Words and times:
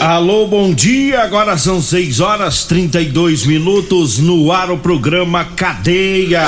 Alô, 0.00 0.46
bom 0.46 0.72
dia. 0.72 1.22
Agora 1.22 1.58
são 1.58 1.82
6 1.82 2.20
horas 2.20 2.62
32 2.64 3.44
minutos 3.44 4.18
no 4.18 4.52
ar 4.52 4.70
o 4.70 4.78
programa 4.78 5.44
Cadeia. 5.44 6.44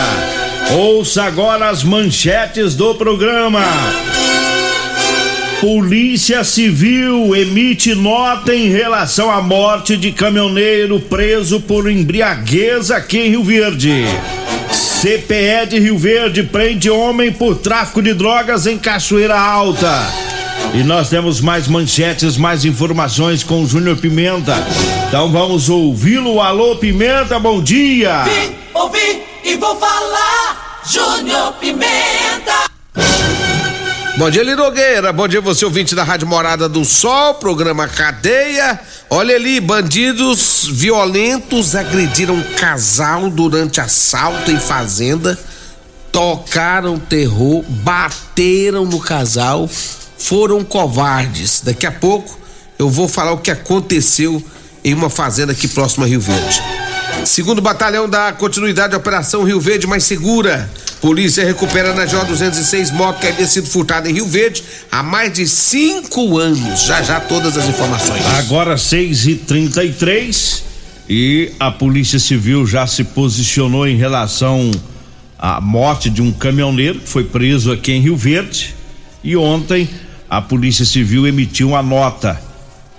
Ouça 0.73 1.25
agora 1.25 1.69
as 1.69 1.83
manchetes 1.83 2.77
do 2.77 2.95
programa. 2.95 3.61
Polícia 5.61 6.45
Civil 6.45 7.35
emite 7.35 7.93
nota 7.93 8.55
em 8.55 8.69
relação 8.69 9.29
à 9.29 9.43
morte 9.43 9.97
de 9.97 10.13
caminhoneiro 10.13 11.01
preso 11.01 11.61
por 11.61 11.91
embriaguez 11.91 12.93
aqui 12.93 13.19
em 13.19 13.31
Rio 13.31 13.43
Verde. 13.43 14.05
CPE 14.71 15.67
de 15.71 15.81
Rio 15.81 15.99
Verde 15.99 16.45
prende 16.45 16.89
homem 16.89 17.33
por 17.33 17.57
tráfico 17.57 18.01
de 18.01 18.15
drogas 18.15 18.65
em 18.67 18.79
Cachoeira 18.79 19.39
Alta. 19.39 20.30
E 20.73 20.85
nós 20.85 21.09
temos 21.09 21.41
mais 21.41 21.67
manchetes, 21.67 22.37
mais 22.37 22.65
informações 22.65 23.43
com 23.43 23.63
o 23.63 23.67
Júnior 23.67 23.97
Pimenta. 23.97 24.55
Então 25.09 25.31
vamos 25.31 25.69
ouvi-lo. 25.69 26.41
Alô, 26.41 26.77
Pimenta, 26.77 27.41
bom 27.41 27.61
dia! 27.61 28.23
Vim, 28.23 28.55
ouvi 28.73 29.23
e 29.43 29.57
vou 29.57 29.77
falar, 29.77 30.81
Júnior 30.89 31.55
Pimenta! 31.55 32.71
Bom 34.17 34.31
dia, 34.31 34.45
Lirogueira. 34.45 35.13
Bom 35.13 35.27
dia, 35.27 35.41
você 35.41 35.65
ouvinte 35.65 35.95
da 35.95 36.05
Rádio 36.05 36.29
Morada 36.29 36.69
do 36.69 36.85
Sol, 36.85 37.35
programa 37.35 37.89
Cadeia. 37.89 38.79
Olha 39.09 39.35
ali, 39.35 39.61
bandidos 39.61 40.69
violentos 40.71 41.75
agrediram 41.75 42.35
um 42.35 42.43
casal 42.55 43.29
durante 43.29 43.81
assalto 43.81 44.51
em 44.51 44.61
fazenda, 44.61 45.39
tocaram 46.13 46.99
terror, 46.99 47.65
bateram 47.69 48.85
no 48.85 49.01
casal, 49.01 49.69
foram 50.21 50.63
covardes. 50.63 51.63
Daqui 51.65 51.87
a 51.87 51.93
pouco 51.93 52.39
eu 52.79 52.89
vou 52.89 53.09
falar 53.09 53.33
o 53.33 53.39
que 53.39 53.51
aconteceu 53.51 54.43
em 54.85 54.95
uma 54.95 55.11
fazenda 55.11 55.53
aqui 55.53 55.67
próximo 55.67 56.05
a 56.05 56.09
Rio 56.09 56.21
Verde. 56.21 56.63
Segundo 57.25 57.61
batalhão 57.61 58.09
dá 58.09 58.33
continuidade 58.33 58.95
à 58.95 58.99
Operação 58.99 59.43
Rio 59.43 59.61
Verde 59.61 59.87
Mais 59.87 60.05
Segura. 60.05 60.71
Polícia 61.01 61.45
recupera 61.45 61.95
na 61.95 62.07
J206 62.07 62.93
moto 62.93 63.21
que 63.21 63.27
havia 63.27 63.47
sido 63.47 63.67
furtada 63.67 64.09
em 64.09 64.13
Rio 64.13 64.27
Verde 64.27 64.63
há 64.93 65.03
mais 65.03 65.33
de 65.33 65.49
cinco 65.49 66.39
anos. 66.39 66.85
Já 66.85 67.03
já 67.03 67.19
todas 67.21 67.57
as 67.57 67.67
informações. 67.67 68.25
Agora 68.39 68.77
6 68.77 69.27
e 69.27 69.35
33 69.37 70.65
e 71.09 71.53
a 71.59 71.71
Polícia 71.71 72.19
Civil 72.19 72.67
já 72.67 72.87
se 72.87 73.03
posicionou 73.03 73.87
em 73.87 73.97
relação 73.97 74.71
à 75.39 75.61
morte 75.61 76.11
de 76.11 76.23
um 76.23 76.31
caminhoneiro 76.31 77.01
que 77.01 77.09
foi 77.09 77.25
preso 77.25 77.73
aqui 77.73 77.93
em 77.93 78.01
Rio 78.01 78.17
Verde. 78.17 78.75
E 79.25 79.37
ontem 79.37 79.89
a 80.31 80.41
Polícia 80.41 80.85
Civil 80.85 81.27
emitiu 81.27 81.71
uma 81.71 81.83
nota. 81.83 82.41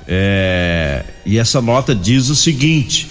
É, 0.05 1.05
e 1.25 1.37
essa 1.37 1.61
nota 1.61 1.95
diz 1.95 2.27
o 2.27 2.35
seguinte: 2.35 3.07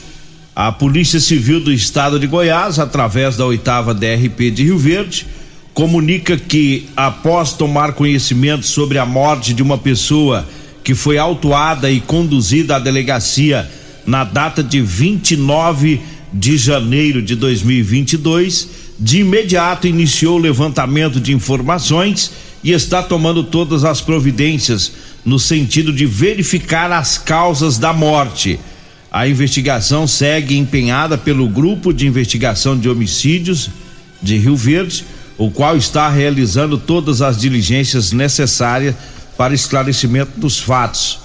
a 0.54 0.70
Polícia 0.70 1.18
Civil 1.18 1.60
do 1.60 1.72
Estado 1.72 2.20
de 2.20 2.26
Goiás, 2.26 2.78
através 2.78 3.38
da 3.38 3.46
oitava 3.46 3.94
DRP 3.94 4.50
de 4.50 4.64
Rio 4.64 4.76
Verde, 4.76 5.26
comunica 5.72 6.36
que, 6.36 6.86
após 6.94 7.54
tomar 7.54 7.94
conhecimento 7.94 8.66
sobre 8.66 8.98
a 8.98 9.06
morte 9.06 9.54
de 9.54 9.62
uma 9.62 9.78
pessoa 9.78 10.46
que 10.84 10.94
foi 10.94 11.16
autuada 11.16 11.90
e 11.90 12.00
conduzida 12.00 12.76
à 12.76 12.78
delegacia 12.78 13.70
na 14.06 14.24
data 14.24 14.62
de 14.62 14.82
29 14.82 16.00
de 16.32 16.56
janeiro 16.58 17.22
de 17.22 17.34
2022, 17.36 18.68
de 18.98 19.20
imediato 19.20 19.86
iniciou 19.86 20.36
o 20.36 20.42
levantamento 20.42 21.18
de 21.20 21.32
informações 21.32 22.49
e 22.62 22.72
está 22.72 23.02
tomando 23.02 23.42
todas 23.42 23.84
as 23.84 24.00
providências 24.00 24.92
no 25.24 25.38
sentido 25.38 25.92
de 25.92 26.06
verificar 26.06 26.90
as 26.92 27.18
causas 27.18 27.78
da 27.78 27.92
morte. 27.92 28.58
A 29.10 29.26
investigação 29.26 30.06
segue 30.06 30.56
empenhada 30.56 31.18
pelo 31.18 31.48
Grupo 31.48 31.92
de 31.92 32.06
Investigação 32.06 32.78
de 32.78 32.88
Homicídios 32.88 33.70
de 34.22 34.36
Rio 34.36 34.56
Verde, 34.56 35.04
o 35.36 35.50
qual 35.50 35.76
está 35.76 36.08
realizando 36.08 36.76
todas 36.78 37.22
as 37.22 37.38
diligências 37.38 38.12
necessárias 38.12 38.94
para 39.36 39.54
esclarecimento 39.54 40.38
dos 40.38 40.58
fatos. 40.58 41.18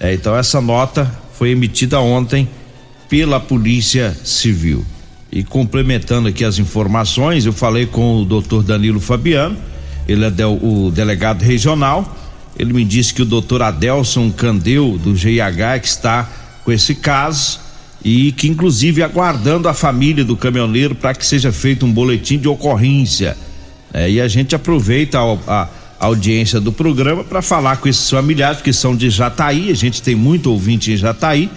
É, 0.00 0.14
então, 0.14 0.36
essa 0.36 0.60
nota 0.60 1.10
foi 1.38 1.50
emitida 1.50 2.00
ontem 2.00 2.48
pela 3.08 3.38
Polícia 3.38 4.16
Civil. 4.24 4.84
E 5.30 5.44
complementando 5.44 6.28
aqui 6.28 6.44
as 6.44 6.58
informações, 6.58 7.44
eu 7.44 7.52
falei 7.52 7.86
com 7.86 8.22
o 8.22 8.24
doutor 8.24 8.62
Danilo 8.62 9.00
Fabiano, 9.00 9.56
ele 10.08 10.24
é 10.24 10.46
o 10.46 10.90
delegado 10.90 11.42
regional. 11.42 12.16
Ele 12.58 12.72
me 12.72 12.84
disse 12.84 13.12
que 13.12 13.22
o 13.22 13.24
doutor 13.24 13.62
Adelson 13.62 14.30
Candeu, 14.30 14.98
do 15.02 15.16
GIH, 15.16 15.80
que 15.80 15.88
está 15.88 16.28
com 16.64 16.72
esse 16.72 16.94
caso 16.94 17.60
e 18.04 18.32
que 18.32 18.48
inclusive 18.48 19.02
aguardando 19.02 19.66
a 19.66 19.74
família 19.74 20.24
do 20.24 20.36
caminhoneiro 20.36 20.94
para 20.94 21.14
que 21.14 21.24
seja 21.24 21.50
feito 21.50 21.86
um 21.86 21.92
boletim 21.92 22.38
de 22.38 22.46
ocorrência. 22.46 23.36
É, 23.92 24.10
e 24.10 24.20
a 24.20 24.28
gente 24.28 24.54
aproveita 24.54 25.18
a, 25.18 25.62
a, 25.62 25.68
audiência 26.00 26.60
do 26.60 26.70
programa 26.70 27.24
para 27.24 27.40
falar 27.40 27.78
com 27.78 27.88
esses 27.88 28.10
familiares 28.10 28.60
que 28.60 28.72
são 28.72 28.94
de 28.94 29.08
Jataí, 29.08 29.70
a 29.70 29.74
gente 29.74 30.02
tem 30.02 30.14
muito 30.14 30.50
ouvinte 30.50 30.92
em 30.92 30.96
Jataí, 30.96 31.48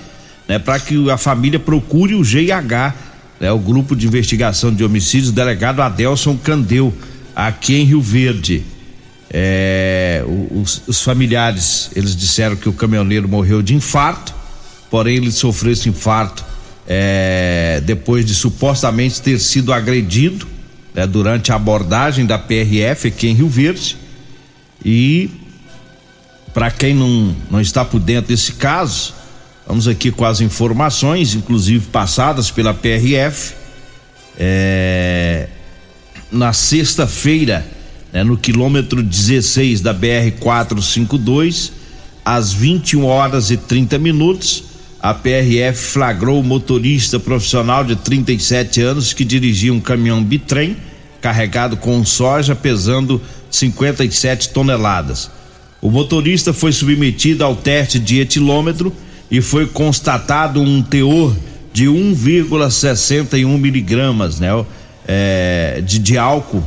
né, 0.48 0.58
para 0.58 0.80
que 0.80 1.10
a 1.12 1.18
família 1.18 1.60
procure 1.60 2.16
o 2.16 2.24
GIH, 2.24 2.94
né, 3.42 3.52
o 3.52 3.60
grupo 3.60 3.94
de 3.94 4.08
investigação 4.08 4.74
de 4.74 4.86
homicídios, 4.86 5.32
delegado 5.32 5.82
Adelson 5.82 6.38
Candeu, 6.38 6.94
aqui 7.46 7.76
em 7.76 7.84
Rio 7.84 8.02
Verde. 8.02 8.64
É, 9.30 10.24
os, 10.52 10.82
os 10.88 11.02
familiares, 11.02 11.92
eles 11.96 12.16
disseram 12.16 12.56
que 12.56 12.70
o 12.70 12.74
caminhoneiro 12.74 13.28
morreu 13.28 13.62
de 13.62 13.76
infarto 13.76 14.38
porém 14.90 15.18
ele 15.18 15.32
sofreu 15.32 15.74
esse 15.74 15.90
infarto 15.90 16.46
é, 16.88 17.82
depois 17.86 18.26
de 18.26 18.34
supostamente 18.34 19.22
ter 19.22 19.40
sido 19.40 19.74
agredido 19.74 20.48
né, 20.94 21.06
durante 21.06 21.52
a 21.52 21.56
abordagem 21.56 22.26
da 22.26 22.38
PRF 22.38 23.10
aqui 23.10 23.28
em 23.28 23.34
Rio 23.34 23.50
Verde. 23.50 23.98
E 24.84 25.30
para 26.54 26.72
quem 26.72 26.94
não, 26.94 27.36
não 27.52 27.62
está 27.62 27.84
por 27.84 28.00
dentro 28.00 28.30
desse 28.30 28.54
caso, 28.54 29.14
vamos 29.68 29.88
aqui 29.88 30.12
com 30.12 30.24
as 30.24 30.40
informações, 30.40 31.36
inclusive 31.36 31.88
passadas 31.88 32.50
pela 32.50 32.74
PRF. 32.74 33.54
É, 34.40 35.50
na 36.32 36.54
sexta-feira, 36.54 37.66
né, 38.12 38.24
no 38.24 38.38
quilômetro 38.38 39.02
16 39.02 39.82
da 39.82 39.94
BR 39.94 40.32
452, 40.40 41.72
às 42.24 42.52
21 42.52 43.06
horas 43.06 43.52
e 43.52 43.58
30 43.58 43.98
minutos, 43.98 44.64
a 45.00 45.14
PRF 45.14 45.78
flagrou 45.78 46.40
o 46.40 46.44
motorista 46.44 47.20
profissional 47.20 47.84
de 47.84 47.96
37 47.96 48.82
anos 48.82 49.14
que 49.14 49.24
dirigia 49.24 49.74
um 49.74 49.80
caminhão 49.80 50.24
bitrem 50.24 50.76
carregado 51.22 51.78
com 51.78 52.04
soja 52.04 52.56
pesando 52.56 53.22
57 53.50 54.50
toneladas. 54.50 55.30
O 55.82 55.90
motorista 55.90 56.54
foi 56.54 56.72
submetido 56.72 57.44
ao 57.44 57.56
teste 57.56 58.00
de 58.00 58.20
etilômetro 58.20 58.92
e 59.30 59.42
foi 59.42 59.68
constatado 59.68 60.62
um 60.62 60.82
teor 60.82 61.36
de 61.72 61.86
1,61 61.86 63.58
miligramas 63.58 64.40
né, 64.40 64.50
é, 65.08 65.82
de, 65.86 66.00
de 66.00 66.18
álcool 66.18 66.64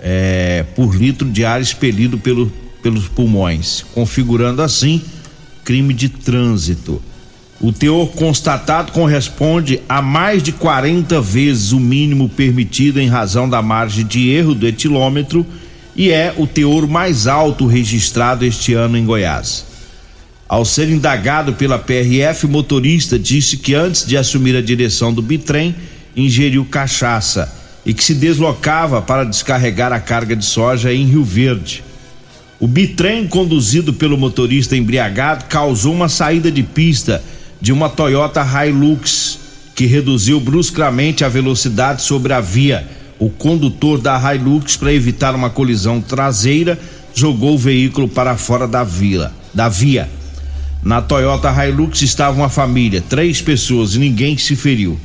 é, 0.00 0.64
por 0.74 0.94
litro 0.94 1.28
de 1.30 1.44
ar 1.44 1.60
expelido 1.60 2.18
pelo, 2.18 2.50
pelos 2.82 3.06
pulmões, 3.08 3.84
configurando 3.94 4.62
assim 4.62 5.02
crime 5.64 5.94
de 5.94 6.08
trânsito. 6.08 7.02
O 7.60 7.72
teor 7.72 8.08
constatado 8.08 8.92
corresponde 8.92 9.80
a 9.88 10.02
mais 10.02 10.42
de 10.42 10.52
40 10.52 11.20
vezes 11.20 11.72
o 11.72 11.80
mínimo 11.80 12.28
permitido 12.28 13.00
em 13.00 13.08
razão 13.08 13.48
da 13.48 13.62
margem 13.62 14.04
de 14.04 14.28
erro 14.28 14.54
do 14.54 14.66
etilômetro 14.66 15.46
e 15.96 16.10
é 16.10 16.34
o 16.36 16.46
teor 16.46 16.86
mais 16.86 17.26
alto 17.26 17.66
registrado 17.66 18.44
este 18.44 18.74
ano 18.74 18.98
em 18.98 19.06
Goiás. 19.06 19.64
Ao 20.46 20.64
ser 20.64 20.90
indagado 20.90 21.54
pela 21.54 21.78
PRF, 21.78 22.44
o 22.44 22.48
motorista 22.48 23.18
disse 23.18 23.56
que 23.56 23.74
antes 23.74 24.04
de 24.04 24.16
assumir 24.16 24.54
a 24.56 24.60
direção 24.60 25.12
do 25.12 25.22
bitrem, 25.22 25.74
ingeriu 26.16 26.64
cachaça 26.64 27.52
e 27.84 27.92
que 27.92 28.02
se 28.02 28.14
deslocava 28.14 29.02
para 29.02 29.24
descarregar 29.24 29.92
a 29.92 30.00
carga 30.00 30.34
de 30.34 30.44
soja 30.44 30.92
em 30.92 31.06
Rio 31.06 31.24
Verde. 31.24 31.84
O 32.58 32.66
bitrem 32.66 33.26
conduzido 33.26 33.92
pelo 33.92 34.16
motorista 34.16 34.76
embriagado 34.76 35.44
causou 35.46 35.92
uma 35.92 36.08
saída 36.08 36.50
de 36.50 36.62
pista 36.62 37.22
de 37.60 37.72
uma 37.72 37.88
Toyota 37.88 38.42
Hilux 38.42 39.38
que 39.74 39.86
reduziu 39.86 40.40
bruscamente 40.40 41.24
a 41.24 41.28
velocidade 41.28 42.02
sobre 42.02 42.32
a 42.32 42.40
via. 42.40 42.86
O 43.18 43.28
condutor 43.28 44.00
da 44.00 44.18
Hilux, 44.34 44.76
para 44.76 44.92
evitar 44.92 45.34
uma 45.34 45.50
colisão 45.50 46.00
traseira, 46.00 46.78
jogou 47.14 47.54
o 47.54 47.58
veículo 47.58 48.08
para 48.08 48.36
fora 48.36 48.66
da 48.66 48.84
vila, 48.84 49.32
da 49.52 49.68
via. 49.68 50.08
Na 50.82 51.00
Toyota 51.00 51.50
Hilux 51.50 52.02
estava 52.02 52.36
uma 52.36 52.48
família, 52.48 53.02
três 53.02 53.40
pessoas 53.40 53.94
e 53.94 53.98
ninguém 53.98 54.36
se 54.36 54.54
feriu. 54.54 54.98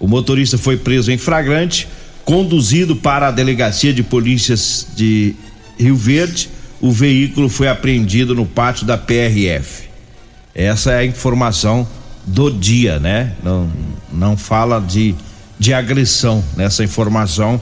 O 0.00 0.06
motorista 0.06 0.56
foi 0.56 0.76
preso 0.76 1.10
em 1.10 1.18
flagrante, 1.18 1.88
conduzido 2.24 2.94
para 2.94 3.28
a 3.28 3.30
delegacia 3.30 3.92
de 3.92 4.02
polícias 4.02 4.86
de 4.94 5.34
Rio 5.78 5.96
Verde. 5.96 6.50
O 6.80 6.92
veículo 6.92 7.48
foi 7.48 7.68
apreendido 7.68 8.34
no 8.34 8.46
pátio 8.46 8.86
da 8.86 8.96
PRF. 8.96 9.88
Essa 10.54 10.92
é 10.92 10.98
a 10.98 11.04
informação 11.04 11.86
do 12.26 12.50
dia, 12.50 12.98
né? 12.98 13.32
Não, 13.42 13.70
não 14.12 14.36
fala 14.36 14.80
de, 14.80 15.14
de 15.58 15.72
agressão 15.72 16.44
nessa 16.56 16.84
informação 16.84 17.60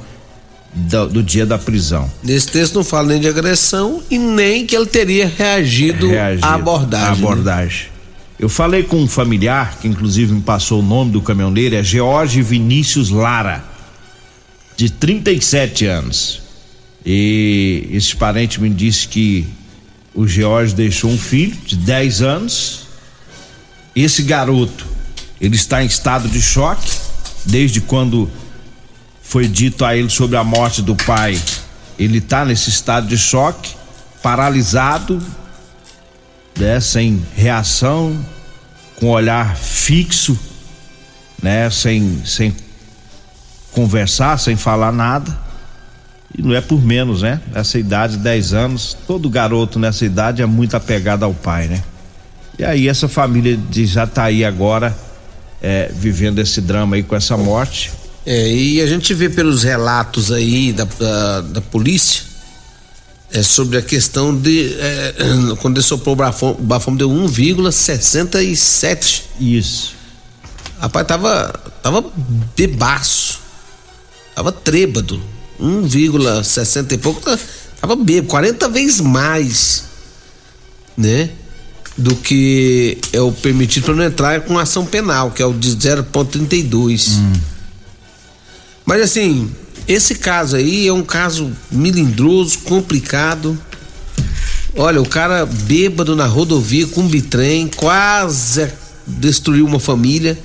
do, 0.74 1.08
do, 1.08 1.22
dia 1.22 1.46
da 1.46 1.56
prisão. 1.56 2.10
Nesse 2.22 2.48
texto 2.48 2.74
não 2.74 2.84
fala 2.84 3.08
nem 3.08 3.20
de 3.20 3.28
agressão 3.28 4.02
e 4.10 4.18
nem 4.18 4.66
que 4.66 4.76
ele 4.76 4.86
teria 4.86 5.26
reagido, 5.26 6.08
reagido 6.08 6.46
à 6.46 6.54
abordagem. 6.54 7.08
À 7.08 7.12
abordagem. 7.12 7.86
Né? 7.86 7.95
Eu 8.38 8.48
falei 8.48 8.82
com 8.82 8.98
um 8.98 9.08
familiar, 9.08 9.78
que 9.80 9.88
inclusive 9.88 10.32
me 10.34 10.42
passou 10.42 10.80
o 10.80 10.82
nome 10.82 11.10
do 11.12 11.22
caminhoneiro, 11.22 11.74
é 11.74 11.82
George 11.82 12.42
Vinícius 12.42 13.08
Lara, 13.08 13.64
de 14.76 14.90
37 14.90 15.86
anos. 15.86 16.42
E 17.04 17.88
esse 17.92 18.14
parente 18.14 18.60
me 18.60 18.68
disse 18.68 19.08
que 19.08 19.46
o 20.14 20.26
George 20.26 20.74
deixou 20.74 21.10
um 21.10 21.18
filho 21.18 21.56
de 21.64 21.76
10 21.76 22.20
anos. 22.20 22.86
Esse 23.94 24.22
garoto, 24.22 24.86
ele 25.40 25.56
está 25.56 25.82
em 25.82 25.86
estado 25.86 26.28
de 26.28 26.42
choque 26.42 26.90
desde 27.46 27.80
quando 27.80 28.28
foi 29.22 29.48
dito 29.48 29.84
a 29.84 29.96
ele 29.96 30.10
sobre 30.10 30.36
a 30.36 30.44
morte 30.44 30.82
do 30.82 30.94
pai, 30.94 31.40
ele 31.98 32.18
está 32.18 32.44
nesse 32.44 32.70
estado 32.70 33.06
de 33.06 33.16
choque, 33.16 33.74
paralisado, 34.22 35.22
né, 36.56 36.80
sem 36.80 37.22
reação, 37.34 38.18
com 38.96 39.08
olhar 39.08 39.56
fixo, 39.56 40.38
né, 41.42 41.68
sem, 41.70 42.22
sem 42.24 42.54
conversar, 43.72 44.38
sem 44.38 44.56
falar 44.56 44.92
nada. 44.92 45.36
E 46.36 46.42
não 46.42 46.54
é 46.54 46.60
por 46.60 46.82
menos, 46.82 47.22
né? 47.22 47.40
Nessa 47.52 47.78
idade, 47.78 48.16
10 48.18 48.52
anos, 48.52 48.96
todo 49.06 49.28
garoto 49.30 49.78
nessa 49.78 50.04
idade 50.04 50.42
é 50.42 50.46
muito 50.46 50.76
apegado 50.76 51.24
ao 51.24 51.32
pai, 51.32 51.66
né? 51.68 51.82
E 52.58 52.64
aí 52.64 52.88
essa 52.88 53.08
família 53.08 53.56
de 53.56 53.86
já 53.86 54.06
tá 54.06 54.24
aí 54.24 54.44
agora 54.44 54.96
é, 55.62 55.90
vivendo 55.94 56.38
esse 56.38 56.60
drama 56.60 56.96
aí 56.96 57.02
com 57.02 57.14
essa 57.14 57.36
morte. 57.36 57.92
É, 58.24 58.50
e 58.52 58.80
a 58.80 58.86
gente 58.86 59.14
vê 59.14 59.28
pelos 59.28 59.62
relatos 59.62 60.32
aí 60.32 60.72
da, 60.72 60.84
da, 60.84 61.40
da 61.42 61.60
polícia 61.60 62.35
é, 63.36 63.42
sobre 63.42 63.76
a 63.76 63.82
questão 63.82 64.34
de 64.34 64.74
é, 64.78 65.14
quando 65.60 65.76
ele 65.76 65.84
soprou 65.84 66.14
o 66.14 66.16
bafome, 66.16 66.56
o 66.58 66.62
bafome 66.62 66.96
deu 66.96 67.10
1,67. 67.10 69.24
Isso. 69.38 69.94
Rapaz, 70.78 71.06
tava, 71.06 71.52
tava 71.82 72.02
bebaço. 72.56 73.40
Tava 74.34 74.50
trêbado. 74.52 75.20
1,60 75.60 76.92
e 76.92 76.98
pouco. 76.98 77.20
Tava 77.78 77.94
bêbado, 77.94 78.28
40 78.28 78.70
vezes 78.70 79.02
mais. 79.02 79.84
Né? 80.96 81.28
Do 81.96 82.16
que 82.16 82.98
é 83.12 83.20
o 83.20 83.30
permitido 83.32 83.84
para 83.84 83.94
não 83.94 84.04
entrar 84.04 84.40
com 84.42 84.58
ação 84.58 84.84
penal, 84.86 85.30
que 85.30 85.42
é 85.42 85.46
o 85.46 85.52
de 85.52 85.76
0,32. 85.76 87.18
Hum. 87.18 87.34
Mas 88.86 89.02
assim, 89.02 89.50
esse 89.88 90.16
caso 90.16 90.56
aí 90.56 90.88
é 90.88 90.92
um 90.92 91.02
caso 91.02 91.52
milindroso, 91.70 92.58
complicado. 92.60 93.56
Olha, 94.74 95.00
o 95.00 95.08
cara 95.08 95.46
bêbado 95.46 96.16
na 96.16 96.26
rodovia 96.26 96.86
com 96.88 97.02
um 97.02 97.08
bitrem, 97.08 97.68
quase 97.68 98.68
destruiu 99.06 99.64
uma 99.64 99.78
família 99.78 100.36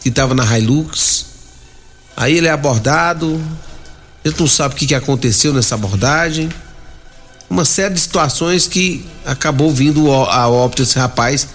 que 0.00 0.08
estava 0.08 0.34
na 0.34 0.44
Hilux. 0.56 1.26
Aí 2.16 2.36
ele 2.36 2.46
é 2.46 2.50
abordado, 2.52 3.40
ele 4.24 4.34
não 4.38 4.46
sabe 4.46 4.74
o 4.74 4.78
que, 4.78 4.86
que 4.86 4.94
aconteceu 4.94 5.52
nessa 5.52 5.74
abordagem. 5.74 6.48
Uma 7.50 7.64
série 7.64 7.94
de 7.94 8.00
situações 8.00 8.68
que 8.68 9.04
acabou 9.24 9.72
vindo 9.72 10.10
a 10.12 10.48
óbito 10.48 10.82
esse 10.82 10.98
rapaz, 10.98 11.48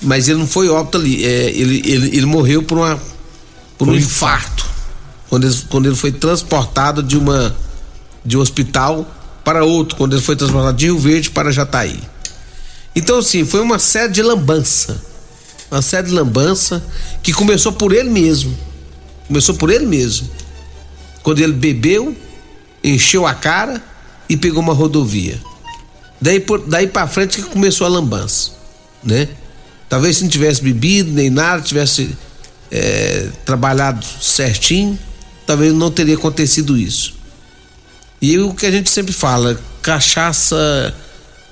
mas 0.00 0.28
ele 0.28 0.38
não 0.38 0.46
foi 0.46 0.68
óbito 0.68 0.98
ali, 0.98 1.24
é, 1.24 1.50
ele, 1.50 1.82
ele, 1.84 2.16
ele 2.16 2.26
morreu 2.26 2.62
por, 2.62 2.78
uma, 2.78 3.00
por 3.76 3.88
um 3.88 3.94
infarto 3.94 4.75
quando 5.28 5.44
ele, 5.46 5.56
quando 5.68 5.86
ele 5.86 5.96
foi 5.96 6.12
transportado 6.12 7.02
de 7.02 7.16
uma 7.16 7.54
de 8.24 8.36
um 8.36 8.40
hospital 8.40 9.06
para 9.44 9.64
outro, 9.64 9.96
quando 9.96 10.14
ele 10.14 10.22
foi 10.22 10.34
transportado 10.34 10.76
de 10.76 10.86
Rio 10.86 10.98
Verde 10.98 11.30
para 11.30 11.52
Jataí. 11.52 12.00
Então, 12.94 13.18
assim, 13.18 13.44
foi 13.44 13.60
uma 13.60 13.78
série 13.78 14.12
de 14.12 14.22
lambança. 14.22 15.00
Uma 15.70 15.82
série 15.82 16.08
de 16.08 16.12
lambança 16.12 16.82
que 17.22 17.32
começou 17.32 17.72
por 17.72 17.92
ele 17.92 18.10
mesmo. 18.10 18.56
Começou 19.28 19.54
por 19.54 19.70
ele 19.70 19.86
mesmo. 19.86 20.28
Quando 21.22 21.40
ele 21.40 21.52
bebeu, 21.52 22.16
encheu 22.82 23.26
a 23.26 23.34
cara 23.34 23.82
e 24.28 24.36
pegou 24.36 24.60
uma 24.60 24.72
rodovia. 24.72 25.40
Daí, 26.20 26.40
por, 26.40 26.60
daí 26.66 26.86
para 26.86 27.06
frente 27.06 27.42
que 27.42 27.48
começou 27.48 27.86
a 27.86 27.90
lambança, 27.90 28.52
né? 29.04 29.28
Talvez 29.88 30.16
se 30.16 30.22
não 30.22 30.30
tivesse 30.30 30.62
bebido 30.62 31.12
nem 31.12 31.28
nada, 31.28 31.62
tivesse 31.62 32.16
é, 32.70 33.28
trabalhado 33.44 34.04
certinho, 34.20 34.98
talvez 35.46 35.72
não 35.72 35.90
teria 35.90 36.14
acontecido 36.14 36.76
isso. 36.76 37.14
E 38.20 38.38
o 38.38 38.52
que 38.54 38.66
a 38.66 38.70
gente 38.70 38.90
sempre 38.90 39.12
fala, 39.12 39.58
cachaça, 39.82 40.94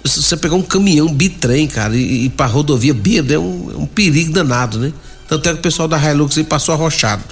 se 0.04 0.22
você 0.22 0.36
pegar 0.36 0.56
um 0.56 0.62
caminhão 0.62 1.12
bitrem, 1.12 1.66
cara, 1.66 1.94
e 1.96 2.26
ir 2.26 2.30
pra 2.30 2.46
rodovia 2.46 2.94
bêbado 2.94 3.32
é 3.34 3.38
um, 3.38 3.70
é 3.72 3.76
um 3.76 3.86
perigo 3.86 4.32
danado, 4.32 4.78
né? 4.78 4.92
Tanto 5.28 5.48
é 5.48 5.52
que 5.52 5.58
o 5.58 5.62
pessoal 5.62 5.88
da 5.88 5.98
Hilux 5.98 6.36
aí 6.36 6.44
passou 6.44 6.74
arrochado. 6.74 7.22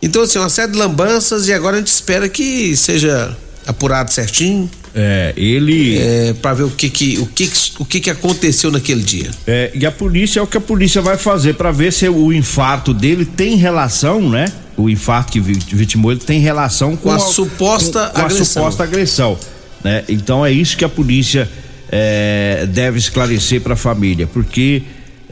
Então, 0.00 0.22
assim, 0.22 0.38
uma 0.38 0.48
série 0.48 0.72
de 0.72 0.78
lambanças 0.78 1.48
e 1.48 1.52
agora 1.52 1.76
a 1.76 1.78
gente 1.80 1.88
espera 1.88 2.28
que 2.28 2.76
seja 2.76 3.36
apurado 3.66 4.12
certinho. 4.12 4.70
É, 4.94 5.32
ele. 5.36 5.98
É, 5.98 6.32
para 6.34 6.54
ver 6.54 6.62
o 6.64 6.70
que 6.70 6.88
que, 6.88 7.18
o 7.18 7.26
que 7.26 7.50
o 7.78 7.84
que 7.84 8.00
que 8.00 8.10
aconteceu 8.10 8.70
naquele 8.70 9.02
dia. 9.02 9.30
É, 9.46 9.70
e 9.74 9.84
a 9.84 9.92
polícia 9.92 10.40
é 10.40 10.42
o 10.42 10.46
que 10.46 10.56
a 10.56 10.60
polícia 10.60 11.02
vai 11.02 11.16
fazer 11.16 11.54
para 11.54 11.70
ver 11.70 11.92
se 11.92 12.08
o 12.08 12.32
infarto 12.32 12.94
dele 12.94 13.24
tem 13.24 13.56
relação, 13.56 14.28
né? 14.28 14.46
O 14.78 14.88
infarto 14.88 15.32
que 15.32 15.40
vitimou 15.40 16.12
ele 16.12 16.20
tem 16.20 16.40
relação 16.40 16.96
com, 16.96 17.04
com 17.04 17.10
a, 17.10 17.16
a, 17.16 17.18
suposta 17.18 18.06
com, 18.06 18.12
com 18.12 18.20
agressão. 18.20 18.42
a 18.42 18.44
suposta 18.44 18.82
agressão, 18.84 19.38
né? 19.82 20.04
Então 20.08 20.46
é 20.46 20.52
isso 20.52 20.76
que 20.76 20.84
a 20.84 20.88
polícia 20.88 21.48
é, 21.90 22.66
deve 22.66 22.98
esclarecer 22.98 23.60
para 23.60 23.74
a 23.74 23.76
família, 23.76 24.26
porque 24.26 24.82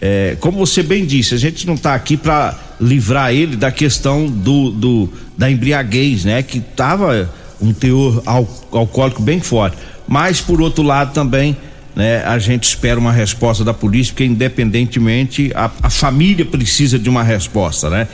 é, 0.00 0.36
como 0.40 0.58
você 0.58 0.82
bem 0.82 1.06
disse, 1.06 1.34
a 1.34 1.38
gente 1.38 1.66
não 1.66 1.74
está 1.74 1.94
aqui 1.94 2.16
para 2.16 2.58
livrar 2.80 3.32
ele 3.32 3.56
da 3.56 3.70
questão 3.70 4.26
do, 4.26 4.70
do 4.70 5.08
da 5.36 5.50
embriaguez, 5.50 6.24
né? 6.24 6.42
Que 6.42 6.60
tava 6.60 7.30
um 7.60 7.72
teor 7.72 8.22
al, 8.26 8.48
alcoólico 8.72 9.22
bem 9.22 9.40
forte. 9.40 9.76
Mas, 10.06 10.40
por 10.40 10.60
outro 10.60 10.84
lado, 10.84 11.12
também, 11.12 11.56
né, 11.94 12.22
a 12.24 12.38
gente 12.38 12.64
espera 12.64 12.98
uma 12.98 13.12
resposta 13.12 13.64
da 13.64 13.72
polícia, 13.72 14.12
porque 14.12 14.24
independentemente, 14.24 15.50
a, 15.54 15.70
a 15.82 15.90
família 15.90 16.44
precisa 16.44 16.98
de 16.98 17.08
uma 17.08 17.22
resposta, 17.22 17.88
né? 17.88 18.06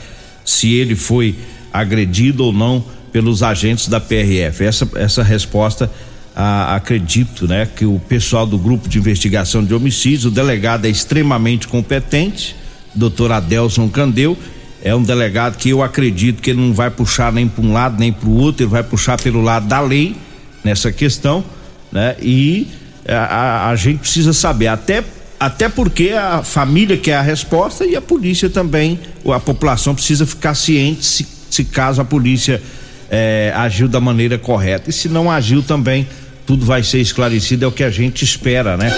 Se 0.43 0.73
ele 0.73 0.95
foi 0.95 1.35
agredido 1.71 2.45
ou 2.45 2.53
não 2.53 2.83
pelos 3.11 3.43
agentes 3.43 3.87
da 3.87 3.99
PRF. 3.99 4.63
Essa, 4.63 4.89
essa 4.95 5.23
resposta, 5.23 5.89
ah, 6.35 6.75
acredito, 6.75 7.47
né, 7.47 7.67
que 7.75 7.85
o 7.85 7.99
pessoal 7.99 8.45
do 8.45 8.57
grupo 8.57 8.89
de 8.89 8.97
investigação 8.97 9.63
de 9.63 9.73
homicídios, 9.73 10.25
o 10.25 10.31
delegado 10.31 10.85
é 10.85 10.89
extremamente 10.89 11.67
competente, 11.67 12.55
doutor 12.93 13.31
Adelson 13.31 13.87
Candeu, 13.87 14.37
é 14.83 14.93
um 14.93 15.03
delegado 15.03 15.57
que 15.57 15.69
eu 15.69 15.81
acredito 15.81 16.41
que 16.41 16.49
ele 16.49 16.59
não 16.59 16.73
vai 16.73 16.89
puxar 16.89 17.31
nem 17.31 17.47
para 17.47 17.63
um 17.63 17.71
lado 17.71 17.97
nem 17.97 18.11
para 18.11 18.27
o 18.27 18.35
outro, 18.35 18.63
ele 18.63 18.71
vai 18.71 18.83
puxar 18.83 19.17
pelo 19.21 19.41
lado 19.41 19.67
da 19.67 19.79
lei 19.79 20.15
nessa 20.63 20.91
questão, 20.91 21.43
né? 21.91 22.17
E 22.21 22.67
a, 23.07 23.13
a, 23.13 23.69
a 23.69 23.75
gente 23.75 23.99
precisa 23.99 24.33
saber 24.33 24.67
até 24.67 25.01
até 25.45 25.67
porque 25.67 26.11
a 26.11 26.41
família 26.41 26.95
quer 26.95 27.15
a 27.15 27.21
resposta 27.21 27.85
e 27.85 27.97
a 27.97 28.01
polícia 28.01 28.49
também, 28.49 28.97
a 29.27 29.41
população 29.41 29.93
precisa 29.93 30.25
ficar 30.25 30.55
ciente 30.55 31.03
se, 31.03 31.27
se 31.49 31.65
caso 31.65 31.99
a 31.99 32.05
polícia 32.05 32.61
é, 33.09 33.51
agiu 33.53 33.89
da 33.89 33.99
maneira 33.99 34.37
correta. 34.37 34.89
E 34.89 34.93
se 34.93 35.09
não 35.09 35.29
agiu 35.29 35.61
também, 35.61 36.07
tudo 36.45 36.65
vai 36.65 36.81
ser 36.81 36.99
esclarecido, 37.01 37.65
é 37.65 37.67
o 37.67 37.73
que 37.73 37.83
a 37.83 37.89
gente 37.89 38.23
espera, 38.23 38.77
né? 38.77 38.89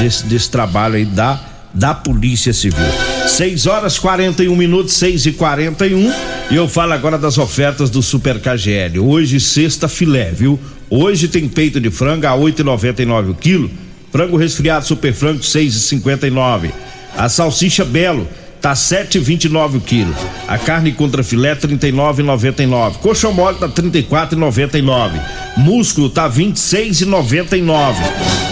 Desse, 0.00 0.26
desse 0.26 0.50
trabalho 0.50 0.96
aí 0.96 1.04
da, 1.04 1.40
da 1.72 1.94
Polícia 1.94 2.52
Civil. 2.52 2.84
6 3.28 3.66
horas 3.66 3.96
41 3.96 4.56
minutos, 4.56 4.94
6 4.94 5.26
e 5.26 5.32
41 5.32 6.12
e 6.50 6.56
eu 6.56 6.68
falo 6.68 6.94
agora 6.94 7.16
das 7.16 7.38
ofertas 7.38 7.90
do 7.90 8.02
Super 8.02 8.40
KGL. 8.40 8.98
Hoje, 8.98 9.38
sexta 9.38 9.86
filé, 9.86 10.32
viu? 10.32 10.58
Hoje 10.90 11.28
tem 11.28 11.48
peito 11.48 11.80
de 11.80 11.92
frango 11.92 12.26
a 12.26 12.32
8,99 12.32 13.30
o 13.30 13.34
quilo. 13.36 13.70
Frango 14.12 14.36
resfriado 14.36 14.84
super 14.84 15.14
frango 15.14 15.40
6,59. 15.40 16.70
A 17.16 17.30
salsicha 17.30 17.82
Belo 17.82 18.28
tá 18.60 18.74
7,29 18.74 19.76
o 19.76 19.80
quilo. 19.80 20.14
A 20.46 20.58
carne 20.58 20.92
contra 20.92 21.24
filé 21.24 21.56
39,99. 21.56 22.98
Coxão 22.98 23.32
mole 23.32 23.58
tá 23.58 23.68
34,99. 23.68 25.20
Músculo 25.56 26.10
tá 26.10 26.30
26,99. 26.30 27.96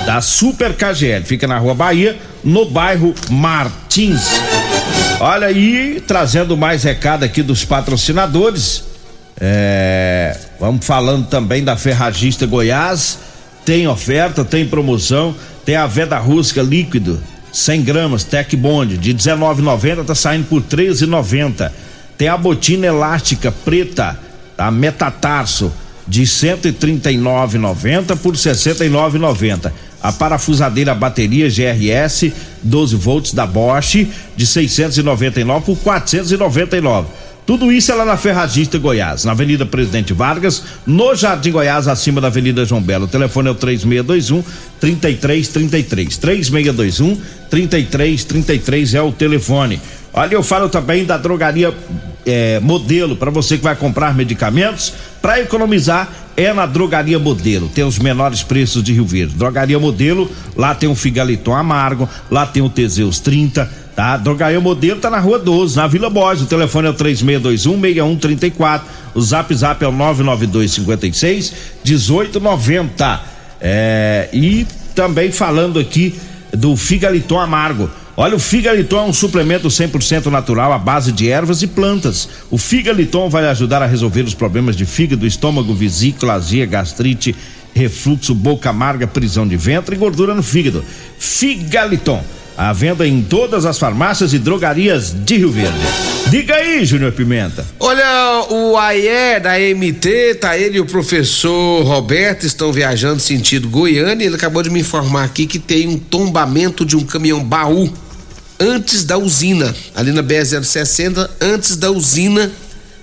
Da 0.07 0.21
Super 0.23 0.75
KGL, 0.75 1.25
fica 1.25 1.47
na 1.47 1.59
Rua 1.59 1.75
Bahia, 1.75 2.19
no 2.43 2.64
bairro 2.64 3.14
Martins. 3.31 4.40
Olha 5.21 5.47
aí, 5.47 6.02
trazendo 6.07 6.57
mais 6.57 6.83
recado 6.83 7.23
aqui 7.23 7.43
dos 7.43 7.64
patrocinadores. 7.64 8.83
É, 9.38 10.37
vamos 10.59 10.85
falando 10.85 11.29
também 11.29 11.62
da 11.62 11.76
Ferragista 11.76 12.47
Goiás. 12.47 13.29
Tem 13.70 13.86
oferta, 13.86 14.44
tem 14.44 14.66
promoção, 14.66 15.32
tem 15.64 15.76
a 15.76 15.86
veda 15.86 16.18
rústica 16.18 16.60
líquido 16.60 17.22
100 17.52 17.82
gramas, 17.82 18.24
Tec 18.24 18.56
Bond, 18.56 18.98
de 18.98 19.14
19,90 19.14 20.04
tá 20.06 20.12
saindo 20.12 20.48
por 20.48 20.60
13,90. 20.60 21.70
Tem 22.18 22.26
a 22.26 22.36
botina 22.36 22.88
elástica 22.88 23.52
preta, 23.52 24.18
a 24.58 24.72
Metatarso, 24.72 25.72
de 26.04 26.22
139,90 26.22 28.16
por 28.16 28.34
69,90. 28.34 29.72
A 30.02 30.10
parafusadeira 30.10 30.92
bateria 30.92 31.48
GRS 31.48 32.32
12 32.64 32.96
volts 32.96 33.34
da 33.34 33.46
Bosch 33.46 34.04
de 34.36 34.46
699 34.46 35.64
por 35.64 35.76
499. 35.78 37.06
Tudo 37.50 37.73
isso 37.73 37.90
é 37.90 37.97
lá 37.97 38.04
na 38.04 38.16
Ferragista 38.16 38.78
Goiás, 38.78 39.25
na 39.25 39.33
Avenida 39.33 39.66
Presidente 39.66 40.12
Vargas, 40.12 40.62
no 40.87 41.16
Jardim 41.16 41.50
Goiás, 41.50 41.88
acima 41.88 42.21
da 42.21 42.28
Avenida 42.28 42.64
João 42.64 42.80
Belo. 42.80 43.07
O 43.07 43.09
telefone 43.09 43.49
é 43.49 43.50
o 43.50 43.57
3621 43.57 44.45
3333. 44.78 46.16
3621 46.16 47.21
3333 47.50 48.95
é 48.95 49.02
o 49.02 49.11
telefone. 49.11 49.80
Olha, 50.12 50.35
eu 50.35 50.45
falo 50.45 50.69
também 50.69 51.04
da 51.04 51.16
drogaria 51.16 51.75
é, 52.25 52.61
modelo 52.61 53.16
para 53.16 53.33
você 53.33 53.59
que 53.59 53.64
vai 53.64 53.75
comprar 53.75 54.14
medicamentos 54.14 54.92
para 55.21 55.40
economizar 55.40 56.09
é 56.37 56.52
na 56.52 56.64
drogaria 56.64 57.19
modelo 57.19 57.69
tem 57.69 57.85
os 57.85 57.99
menores 57.99 58.42
preços 58.42 58.83
de 58.83 58.92
Rio 58.92 59.04
Verde 59.04 59.35
drogaria 59.35 59.78
modelo 59.78 60.30
lá 60.57 60.75
tem 60.75 60.88
o 60.88 60.95
figaliton 60.95 61.54
amargo 61.54 62.09
lá 62.30 62.47
tem 62.47 62.62
o 62.62 62.69
Teseus 62.69 63.19
30 63.21 63.69
tá? 64.00 64.16
Drogaria 64.16 64.59
modelo 64.59 64.99
tá 64.99 65.11
na 65.11 65.19
rua 65.19 65.38
12 65.38 65.76
na 65.76 65.87
Vila 65.87 66.09
Borges. 66.09 66.45
O 66.45 66.47
telefone 66.47 66.87
é 66.87 66.90
o 66.90 66.95
3621 66.95 67.78
6134 67.78 68.88
o 69.14 69.21
zap 69.21 69.54
zap 69.54 69.85
é 69.85 69.88
o 69.88 69.92
992 69.92 70.73
56 70.73 71.52
1890 71.85 73.21
é, 73.61 74.30
e 74.33 74.66
também 74.95 75.30
falando 75.30 75.78
aqui 75.78 76.19
do 76.50 76.76
figaliton 76.76 77.38
amargo. 77.38 77.90
Olha, 78.16 78.37
o 78.37 78.40
Figaliton 78.40 78.99
é 78.99 79.02
um 79.02 79.12
suplemento 79.14 79.69
100% 79.69 80.26
natural 80.26 80.75
à 80.75 80.78
base 80.78 81.11
de 81.11 81.30
ervas 81.30 81.62
e 81.62 81.66
plantas. 81.66 82.28
O 82.50 82.59
Figaliton 82.59 83.30
vai 83.30 83.47
ajudar 83.47 83.83
a 83.83 83.87
resolver 83.87 84.23
os 84.23 84.35
problemas 84.35 84.76
de 84.76 84.85
fígado, 84.85 85.26
estômago, 85.26 85.73
vesícula, 85.73 86.35
azia, 86.35 86.66
gastrite, 86.66 87.35
refluxo, 87.73 88.35
boca 88.35 88.69
amarga, 88.69 89.07
prisão 89.07 89.49
de 89.49 89.57
ventre 89.57 89.95
e 89.95 89.99
gordura 89.99 90.35
no 90.35 90.42
fígado. 90.42 90.85
Figaliton, 91.19 92.23
à 92.57 92.73
venda 92.73 93.07
em 93.07 93.23
todas 93.23 93.64
as 93.64 93.78
farmácias 93.78 94.33
e 94.33 94.38
drogarias 94.38 95.14
de 95.25 95.37
Rio 95.37 95.50
Verde. 95.50 95.78
Diga 96.28 96.54
aí, 96.54 96.85
Júnior 96.85 97.12
Pimenta. 97.12 97.66
Olha, 97.78 98.47
o 98.50 98.76
AIE 98.76 99.40
da 99.40 99.59
MT, 99.59 100.37
tá 100.37 100.57
ele 100.57 100.76
e 100.76 100.80
o 100.80 100.87
professor 100.87 101.83
Roberto 101.83 102.47
estão 102.47 102.73
viajando 102.73 103.21
sentido 103.21 103.69
Goiânia. 103.69 104.25
Ele 104.26 104.37
acabou 104.37 104.62
de 104.62 104.71
me 104.71 104.80
informar 104.80 105.25
aqui 105.25 105.47
que 105.47 105.59
tem 105.59 105.88
um 105.88 105.99
tombamento 105.99 106.85
de 106.85 106.97
um 106.97 107.04
caminhão 107.04 107.42
baú 107.42 107.92
antes 108.61 109.04
da 109.04 109.16
usina, 109.16 109.75
ali 109.95 110.12
na 110.12 110.23
BR-060, 110.23 111.30
antes 111.40 111.76
da 111.76 111.90
usina, 111.90 112.52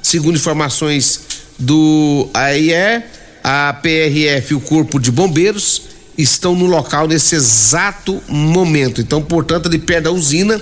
segundo 0.01 0.35
informações 0.35 1.21
do 1.57 2.29
AIE, 2.33 3.03
a 3.43 3.73
PRF 3.73 4.53
o 4.53 4.59
Corpo 4.59 4.99
de 4.99 5.11
Bombeiros 5.11 5.96
estão 6.17 6.55
no 6.55 6.65
local 6.65 7.07
nesse 7.07 7.35
exato 7.35 8.21
momento. 8.27 9.01
Então, 9.01 9.21
portanto, 9.21 9.67
ali 9.67 9.77
perto 9.77 10.05
da 10.05 10.11
usina, 10.11 10.61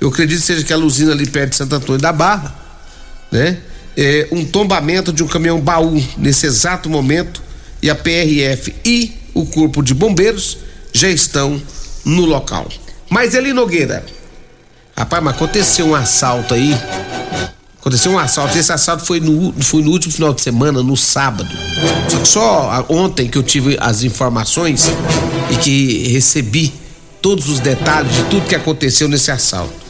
eu 0.00 0.08
acredito 0.08 0.40
que 0.40 0.46
seja 0.46 0.60
aquela 0.60 0.84
usina 0.84 1.12
ali 1.12 1.26
perto 1.26 1.50
de 1.50 1.56
Santo 1.56 1.74
Antônio 1.74 2.00
da 2.00 2.12
Barra, 2.12 2.54
né? 3.30 3.58
É, 3.96 4.28
um 4.32 4.44
tombamento 4.44 5.12
de 5.12 5.22
um 5.22 5.28
caminhão 5.28 5.60
baú 5.60 6.02
nesse 6.18 6.46
exato 6.46 6.90
momento 6.90 7.40
e 7.80 7.88
a 7.88 7.94
PRF 7.94 8.74
e 8.84 9.12
o 9.32 9.46
Corpo 9.46 9.82
de 9.82 9.94
Bombeiros 9.94 10.58
já 10.92 11.08
estão 11.08 11.62
no 12.04 12.24
local. 12.24 12.68
Mas 13.08 13.34
Eli 13.34 13.52
Nogueira, 13.52 14.04
Rapaz, 14.96 15.24
mas 15.24 15.34
aconteceu 15.34 15.86
um 15.86 15.94
assalto 15.94 16.54
aí. 16.54 16.72
Aconteceu 17.84 18.12
um 18.12 18.18
assalto. 18.18 18.56
Esse 18.56 18.72
assalto 18.72 19.04
foi 19.04 19.20
no, 19.20 19.52
foi 19.60 19.82
no 19.82 19.90
último 19.90 20.14
final 20.14 20.32
de 20.32 20.40
semana, 20.40 20.82
no 20.82 20.96
sábado. 20.96 21.50
Só 22.08 22.18
que 22.18 22.28
só 22.28 22.86
ontem 22.88 23.28
que 23.28 23.36
eu 23.36 23.42
tive 23.42 23.76
as 23.78 24.02
informações 24.02 24.90
e 25.50 25.56
que 25.56 26.08
recebi 26.08 26.72
todos 27.20 27.46
os 27.48 27.60
detalhes 27.60 28.14
de 28.14 28.22
tudo 28.24 28.46
que 28.46 28.54
aconteceu 28.54 29.06
nesse 29.08 29.30
assalto. 29.30 29.84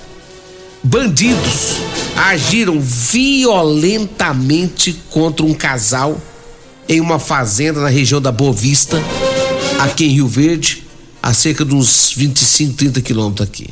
Bandidos 0.83 1.77
agiram 2.17 2.81
violentamente 2.81 5.01
contra 5.11 5.47
um 5.47 5.55
casal 5.55 6.21
em 6.89 7.01
uma 7.01 7.19
fazenda 7.19 7.81
na 7.81 7.89
região 7.89 8.21
da 8.21 8.33
Boa 8.33 8.53
Vista, 8.53 9.03
aqui 9.79 10.07
em 10.07 10.11
Rio 10.11 10.29
Verde, 10.29 10.85
a 11.23 11.33
cerca 11.33 11.65
de 11.65 11.75
uns 11.75 12.13
25, 12.15 12.75
30 12.75 13.01
quilômetros 13.01 13.49
aqui 13.49 13.71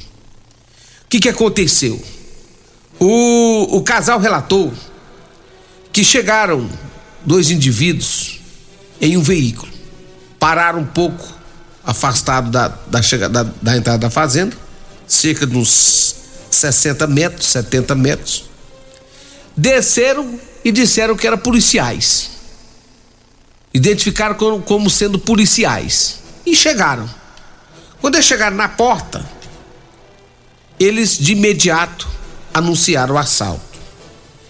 que, 1.12 1.20
que 1.20 1.28
aconteceu? 1.28 2.02
O, 3.04 3.78
o 3.78 3.82
casal 3.82 4.20
relatou 4.20 4.72
que 5.92 6.04
chegaram 6.04 6.70
dois 7.26 7.50
indivíduos 7.50 8.38
em 9.00 9.16
um 9.16 9.22
veículo, 9.22 9.72
pararam 10.38 10.78
um 10.78 10.86
pouco 10.86 11.28
afastado 11.82 12.48
da, 12.48 12.68
da, 12.68 13.02
chegada, 13.02 13.42
da, 13.42 13.52
da 13.60 13.76
entrada 13.76 13.98
da 13.98 14.08
fazenda, 14.08 14.56
cerca 15.04 15.44
de 15.44 15.58
uns 15.58 16.14
60 16.48 17.04
metros, 17.08 17.48
70 17.48 17.92
metros, 17.96 18.44
desceram 19.56 20.38
e 20.64 20.70
disseram 20.70 21.16
que 21.16 21.26
eram 21.26 21.38
policiais. 21.38 22.30
Identificaram 23.74 24.36
como, 24.36 24.62
como 24.62 24.88
sendo 24.88 25.18
policiais. 25.18 26.20
E 26.46 26.54
chegaram. 26.54 27.10
Quando 28.00 28.14
eles 28.14 28.26
chegaram 28.26 28.56
na 28.56 28.68
porta, 28.68 29.28
eles 30.78 31.18
de 31.18 31.32
imediato 31.32 32.11
anunciaram 32.52 33.14
o 33.14 33.18
assalto. 33.18 33.62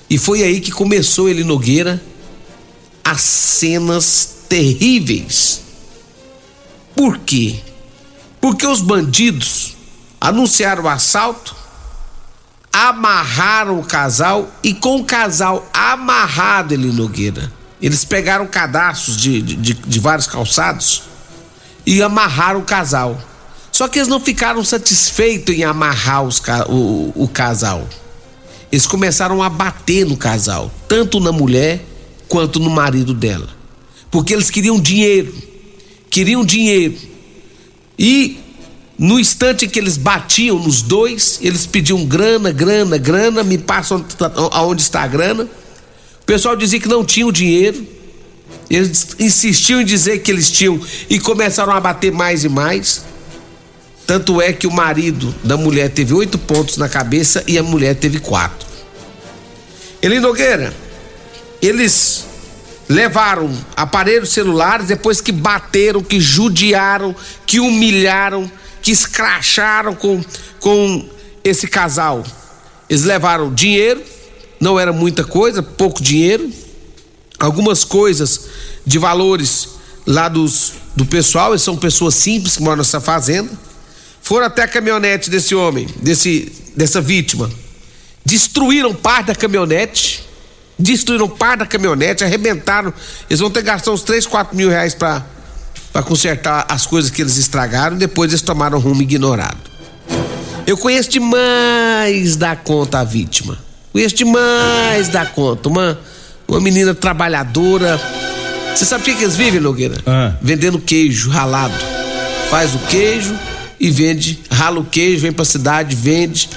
E 0.09 0.18
foi 0.18 0.42
aí 0.42 0.61
que 0.61 0.71
começou 0.71 1.28
ele 1.28 1.44
Nogueira 1.44 2.02
as 3.04 3.21
cenas 3.21 4.44
terríveis. 4.49 5.61
Por 6.94 7.18
quê? 7.18 7.61
Porque 8.40 8.66
os 8.66 8.80
bandidos 8.80 9.76
anunciaram 10.21 10.85
o 10.85 10.88
assalto, 10.88 11.54
amarraram 12.73 13.78
o 13.78 13.85
casal 13.85 14.50
e 14.62 14.73
com 14.73 14.97
o 14.97 15.04
casal 15.04 15.68
amarrado 15.73 16.75
ele 16.75 16.92
Nogueira, 16.92 17.52
eles 17.80 18.04
pegaram 18.04 18.47
cadastros 18.47 19.16
de, 19.16 19.42
de, 19.42 19.75
de 19.75 20.00
vários 20.00 20.26
calçados 20.26 21.02
e 21.85 22.02
amarraram 22.02 22.61
o 22.61 22.64
casal. 22.64 23.21
Só 23.73 23.88
que 23.88 23.99
eles 23.99 24.09
não 24.09 24.21
ficaram 24.21 24.62
satisfeitos 24.62 25.57
em 25.57 25.64
amarrar 25.64 26.23
os, 26.23 26.41
o, 26.69 27.12
o 27.17 27.26
casal. 27.26 27.88
Eles 28.71 28.87
começaram 28.87 29.43
a 29.43 29.49
bater 29.49 30.05
no 30.05 30.17
casal, 30.17 30.71
tanto 30.87 31.19
na 31.19 31.33
mulher 31.33 31.83
quanto 32.29 32.61
no 32.61 32.71
marido 32.71 33.14
dela. 33.14 33.49
Porque 34.11 34.35
eles 34.35 34.50
queriam 34.50 34.79
dinheiro. 34.79 35.35
Queriam 36.11 36.45
dinheiro. 36.45 36.95
E 37.99 38.38
no 38.99 39.19
instante 39.19 39.67
que 39.67 39.79
eles 39.79 39.97
batiam 39.97 40.59
nos 40.59 40.83
dois, 40.83 41.38
eles 41.43 41.64
pediam 41.64 42.05
grana, 42.05 42.52
grana, 42.52 42.99
grana, 42.99 43.43
me 43.43 43.57
passam 43.57 44.05
aonde 44.52 44.83
está 44.83 45.02
a 45.02 45.07
grana. 45.07 45.45
O 46.21 46.25
pessoal 46.25 46.55
dizia 46.55 46.79
que 46.79 46.88
não 46.88 47.05
tinha 47.05 47.26
o 47.26 47.33
dinheiro. 47.33 47.87
Eles 48.69 49.17
insistiam 49.19 49.81
em 49.81 49.85
dizer 49.85 50.21
que 50.21 50.31
eles 50.31 50.50
tinham 50.50 50.81
e 51.09 51.19
começaram 51.19 51.73
a 51.73 51.81
bater 51.81 52.12
mais 52.12 52.45
e 52.45 52.49
mais. 52.49 53.02
Tanto 54.06 54.40
é 54.40 54.52
que 54.52 54.66
o 54.66 54.71
marido 54.71 55.35
da 55.44 55.56
mulher 55.56 55.90
teve 55.90 56.12
oito 56.12 56.38
pontos 56.38 56.76
na 56.76 56.88
cabeça 56.88 57.44
e 57.47 57.56
a 57.56 57.62
mulher 57.62 57.94
teve 57.94 58.18
quatro. 58.18 58.66
Eli 60.02 60.18
Nogueira, 60.18 60.75
eles 61.61 62.25
levaram 62.88 63.50
aparelhos 63.76 64.30
celulares 64.30 64.88
depois 64.88 65.21
que 65.21 65.30
bateram, 65.30 66.02
que 66.02 66.21
judiaram, 66.21 67.14
que 67.47 67.61
humilharam, 67.61 68.50
que 68.82 68.90
escracharam 68.90 69.94
com, 69.94 70.23
com 70.59 71.09
esse 71.44 71.68
casal. 71.68 72.25
Eles 72.90 73.04
levaram 73.04 73.54
dinheiro, 73.54 74.02
não 74.61 74.78
era 74.78 74.92
muita 74.92 75.25
coisa, 75.25 75.62
pouco 75.62 76.02
dinheiro, 76.02 76.50
algumas 77.38 77.85
coisas 77.85 78.49
de 78.85 78.99
valores 78.99 79.68
lá 80.06 80.28
dos, 80.28 80.75
do 80.97 81.06
pessoal, 81.06 81.52
eles 81.52 81.62
são 81.62 81.76
pessoas 81.76 82.14
simples 82.14 82.56
que 82.56 82.62
moram 82.62 82.78
nessa 82.78 83.00
fazenda. 83.00 83.50
Foram 84.23 84.47
até 84.47 84.62
a 84.62 84.69
caminhonete 84.69 85.29
desse 85.29 85.55
homem, 85.55 85.87
desse, 86.00 86.52
dessa 86.76 87.00
vítima. 87.00 87.50
Destruíram 88.25 88.95
parte 88.95 89.26
da 89.26 89.35
caminhonete. 89.35 90.25
Destruíram 90.79 91.29
parte 91.29 91.59
da 91.59 91.67
caminhonete, 91.67 92.23
arrebentaram. 92.23 92.95
Eles 93.29 93.41
vão 93.41 93.50
ter 93.50 93.61
que 93.61 93.67
gastar 93.67 93.91
uns 93.91 94.02
3, 94.02 94.26
4 94.26 94.57
mil 94.57 94.71
reais 94.71 94.95
para 94.95 95.25
consertar 96.05 96.67
as 96.69 96.87
coisas 96.87 97.11
que 97.11 97.21
eles 97.21 97.37
estragaram. 97.37 97.97
Depois 97.97 98.31
eles 98.31 98.43
tomaram 98.43 98.79
rumo 98.79 99.02
ignorado. 99.02 99.59
Eu 100.67 100.79
conheço 100.79 101.11
demais 101.11 102.37
da 102.37 102.55
conta 102.55 103.00
a 103.00 103.05
vítima. 103.05 103.59
Conheço 103.93 104.14
demais 104.14 105.09
da 105.09 105.26
conta. 105.26 105.69
Uma, 105.69 105.99
uma 106.47 106.61
menina 106.61 106.95
trabalhadora. 106.95 108.00
Você 108.75 108.85
sabe 108.85 109.02
o 109.02 109.05
que, 109.05 109.14
que 109.17 109.25
eles 109.25 109.37
vivem, 109.37 109.61
Nogueira? 109.61 109.97
Ah. 110.07 110.35
Vendendo 110.41 110.79
queijo 110.79 111.29
ralado. 111.29 111.75
Faz 112.49 112.73
o 112.75 112.79
queijo 112.79 113.37
e 113.82 113.90
vende, 113.90 114.38
rala 114.48 114.78
o 114.78 114.84
queijo, 114.84 115.22
vem 115.22 115.32
pra 115.32 115.44
cidade, 115.44 115.96
vende, 115.96 116.48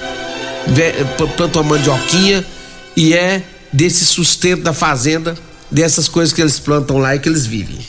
planta 1.36 1.58
uma 1.58 1.70
mandioquinha 1.70 2.46
e 2.96 3.14
é 3.14 3.42
desse 3.72 4.04
sustento 4.04 4.62
da 4.62 4.72
fazenda, 4.72 5.36
dessas 5.68 6.06
coisas 6.06 6.32
que 6.32 6.40
eles 6.40 6.60
plantam 6.60 6.98
lá 6.98 7.16
e 7.16 7.18
que 7.18 7.28
eles 7.28 7.44
vivem. 7.44 7.80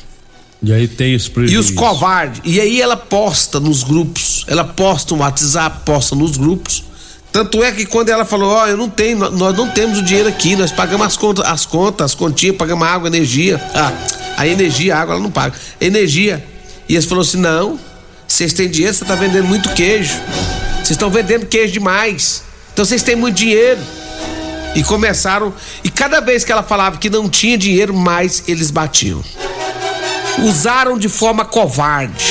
E 0.63 0.73
aí 0.73 0.87
tem 0.87 1.15
prejuízo. 1.19 1.53
E 1.53 1.57
os 1.59 1.69
covardes. 1.69 2.41
E 2.43 2.59
aí 2.59 2.81
ela 2.81 2.97
posta 2.97 3.59
nos 3.59 3.83
grupos, 3.83 4.43
ela 4.47 4.63
posta 4.63 5.13
no 5.13 5.21
WhatsApp, 5.21 5.81
posta 5.85 6.15
nos 6.15 6.35
grupos. 6.35 6.83
Tanto 7.31 7.63
é 7.63 7.71
que 7.71 7.85
quando 7.85 8.09
ela 8.09 8.25
falou, 8.25 8.49
ó, 8.49 8.63
oh, 8.63 8.67
eu 8.67 8.75
não 8.75 8.89
tenho, 8.89 9.19
nós 9.29 9.55
não 9.55 9.69
temos 9.69 9.99
o 9.99 10.01
dinheiro 10.01 10.27
aqui, 10.27 10.55
nós 10.55 10.71
pagamos 10.71 11.05
as 11.05 11.15
contas, 11.15 11.45
as 11.45 11.63
contas, 11.63 12.05
as 12.05 12.15
continhas, 12.15 12.57
pagamos 12.57 12.87
água, 12.87 13.07
energia. 13.07 13.61
Ah, 13.75 13.93
a 14.35 14.47
energia, 14.47 14.95
a 14.95 14.99
água 14.99 15.13
ela 15.13 15.23
não 15.23 15.29
paga. 15.29 15.55
Energia. 15.79 16.43
E 16.89 16.95
eles 16.95 17.05
falou 17.05 17.21
assim: 17.21 17.37
não, 17.37 17.79
vocês 18.27 18.53
têm 18.53 18.69
dinheiro, 18.69 18.93
você 18.93 19.05
tá 19.05 19.15
vendendo 19.15 19.47
muito 19.47 19.69
queijo. 19.69 20.13
Vocês 20.75 20.91
estão 20.91 21.09
vendendo 21.09 21.45
queijo 21.45 21.73
demais. 21.73 22.43
Então 22.73 22.85
vocês 22.85 23.01
têm 23.01 23.15
muito 23.15 23.35
dinheiro. 23.35 23.79
E 24.75 24.83
começaram. 24.83 25.53
E 25.83 25.89
cada 25.89 26.19
vez 26.19 26.43
que 26.43 26.51
ela 26.51 26.63
falava 26.63 26.97
que 26.97 27.09
não 27.09 27.29
tinha 27.29 27.57
dinheiro, 27.57 27.93
mais 27.93 28.43
eles 28.47 28.69
batiam. 28.69 29.23
Usaram 30.43 30.97
de 30.97 31.09
forma 31.09 31.43
covarde 31.45 32.25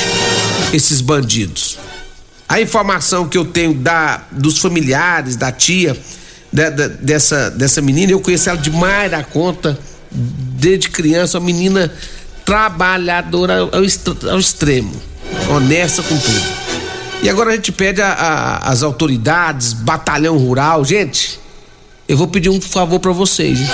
esses 0.72 1.00
bandidos. 1.00 1.78
A 2.48 2.60
informação 2.60 3.28
que 3.28 3.36
eu 3.36 3.44
tenho 3.44 3.74
da, 3.74 4.22
dos 4.30 4.58
familiares, 4.58 5.34
da 5.34 5.50
tia, 5.50 5.96
de, 6.52 6.70
de, 6.70 6.88
dessa, 6.88 7.50
dessa 7.50 7.82
menina, 7.82 8.12
eu 8.12 8.20
conheci 8.20 8.48
ela 8.48 8.58
demais 8.58 9.10
da 9.10 9.24
conta, 9.24 9.76
desde 10.10 10.88
criança, 10.88 11.38
uma 11.38 11.46
menina 11.46 11.92
trabalhadora 12.44 13.58
ao, 13.58 13.70
ao 13.74 14.38
extremo, 14.38 14.94
honesta 15.50 16.02
com 16.02 16.18
tudo. 16.18 16.66
E 17.22 17.30
agora 17.30 17.50
a 17.50 17.56
gente 17.56 17.72
pede 17.72 18.00
as 18.02 18.82
autoridades, 18.82 19.72
batalhão 19.72 20.36
rural, 20.36 20.84
gente, 20.84 21.40
eu 22.08 22.16
vou 22.16 22.28
pedir 22.28 22.50
um 22.50 22.60
favor 22.60 23.00
para 23.00 23.12
vocês. 23.12 23.60
Hein? 23.60 23.68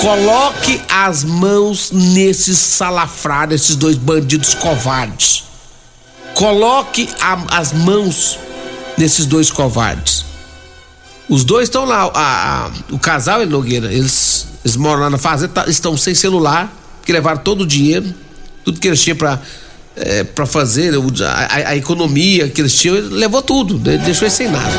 Coloque 0.00 0.80
as 0.88 1.24
mãos 1.24 1.90
nesses 1.92 2.58
salafrados, 2.58 3.54
esses 3.54 3.76
dois 3.76 3.96
bandidos 3.96 4.54
covardes. 4.54 5.44
Coloque 6.34 7.08
a, 7.20 7.58
as 7.58 7.72
mãos 7.72 8.38
nesses 8.98 9.26
dois 9.26 9.50
covardes. 9.50 10.24
Os 11.28 11.44
dois 11.44 11.64
estão 11.68 11.84
lá, 11.84 12.10
a, 12.14 12.66
a, 12.66 12.70
o 12.90 12.98
casal 12.98 13.42
e 13.42 13.46
Nogueira, 13.46 13.92
eles, 13.92 14.48
eles 14.64 14.76
moram 14.76 15.02
lá 15.02 15.10
na 15.10 15.18
fazenda, 15.18 15.52
tá, 15.52 15.64
estão 15.68 15.96
sem 15.96 16.14
celular, 16.14 16.72
que 17.04 17.12
levaram 17.12 17.40
todo 17.40 17.62
o 17.62 17.66
dinheiro, 17.66 18.12
tudo 18.64 18.80
que 18.80 18.88
eles 18.88 19.00
tinham 19.02 19.16
para 19.16 19.40
é, 19.96 20.24
para 20.24 20.46
fazer, 20.46 20.94
a, 21.26 21.68
a, 21.70 21.76
economia 21.76 22.48
que 22.48 22.60
eles 22.60 22.74
tinham, 22.74 22.96
levou 23.10 23.42
tudo, 23.42 23.78
deixou 23.78 24.26
eles 24.26 24.32
sem 24.32 24.50
nada. 24.50 24.72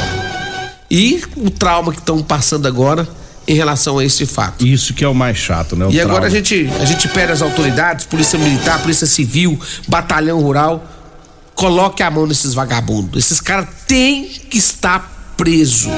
E 0.89 1.21
o 1.37 1.49
trauma 1.49 1.91
que 1.91 1.99
estão 1.99 2.21
passando 2.21 2.67
agora 2.67 3.07
em 3.47 3.55
relação 3.55 3.99
a 3.99 4.05
esse 4.05 4.25
fato. 4.25 4.65
Isso 4.65 4.93
que 4.93 5.03
é 5.03 5.07
o 5.07 5.13
mais 5.13 5.37
chato, 5.37 5.75
né? 5.75 5.85
O 5.85 5.89
e 5.89 5.95
trauma. 5.95 6.11
agora 6.11 6.27
a 6.27 6.29
gente, 6.29 6.69
a 6.79 6.85
gente 6.85 7.07
pede 7.07 7.31
às 7.31 7.41
autoridades, 7.41 8.05
Polícia 8.05 8.39
Militar, 8.39 8.81
Polícia 8.81 9.07
Civil, 9.07 9.59
Batalhão 9.87 10.39
Rural, 10.39 10.85
coloque 11.53 12.01
a 12.01 12.09
mão 12.09 12.25
nesses 12.25 12.53
vagabundos. 12.53 13.25
Esses 13.25 13.41
caras 13.41 13.67
têm 13.87 14.25
que 14.49 14.57
estar 14.57 15.33
preso. 15.35 15.89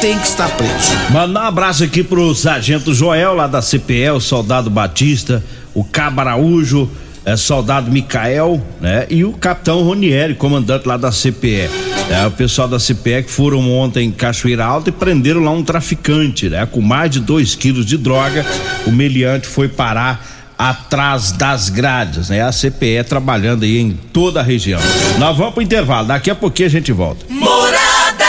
Tem 0.00 0.18
que 0.18 0.26
estar 0.26 0.48
preso. 0.56 0.92
Mandar 1.10 1.44
um 1.44 1.46
abraço 1.46 1.84
aqui 1.84 2.02
pro 2.02 2.34
sargento 2.34 2.92
Joel, 2.94 3.34
lá 3.34 3.46
da 3.46 3.60
CPE, 3.60 4.10
o 4.10 4.20
soldado 4.20 4.68
Batista, 4.68 5.42
o 5.74 5.84
Cabo 5.84 6.20
Araújo, 6.20 6.90
é, 7.24 7.36
soldado 7.36 7.90
Micael, 7.90 8.60
né? 8.80 9.06
E 9.08 9.24
o 9.24 9.32
capitão 9.32 9.82
Ronieri, 9.82 10.34
comandante 10.34 10.86
lá 10.86 10.96
da 10.96 11.10
CPE. 11.10 11.70
É, 12.10 12.26
o 12.26 12.30
pessoal 12.30 12.66
da 12.66 12.78
CPE 12.78 13.24
que 13.24 13.30
foram 13.30 13.70
ontem 13.72 14.08
em 14.08 14.10
Cachoeira 14.10 14.64
Alta 14.64 14.88
e 14.88 14.92
prenderam 14.92 15.42
lá 15.42 15.50
um 15.50 15.62
traficante, 15.62 16.48
né? 16.48 16.66
Com 16.66 16.80
mais 16.80 17.10
de 17.10 17.20
2 17.20 17.54
quilos 17.54 17.86
de 17.86 17.96
droga. 17.96 18.44
O 18.86 18.90
meliante 18.90 19.46
foi 19.46 19.68
parar 19.68 20.26
atrás 20.58 21.32
das 21.32 21.68
grades, 21.68 22.28
né? 22.28 22.42
A 22.42 22.52
CPE 22.52 23.04
trabalhando 23.08 23.64
aí 23.64 23.78
em 23.78 23.92
toda 23.92 24.40
a 24.40 24.42
região. 24.42 24.80
Nós 25.18 25.36
vamos 25.36 25.54
pro 25.54 25.62
intervalo, 25.62 26.08
daqui 26.08 26.30
a 26.30 26.34
pouquinho 26.34 26.68
a 26.68 26.70
gente 26.70 26.92
volta. 26.92 27.24
Morada 27.28 28.24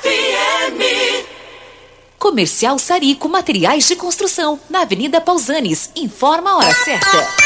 FM. 0.00 1.24
Comercial 2.18 2.78
Sarico 2.78 3.28
Materiais 3.28 3.86
de 3.86 3.96
Construção, 3.96 4.58
na 4.68 4.82
Avenida 4.82 5.20
Pausanes. 5.20 5.90
Informa 5.96 6.50
a 6.50 6.56
hora 6.58 6.74
certa. 6.74 7.45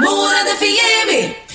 Morada 0.00 0.50
FM. 0.56 1.43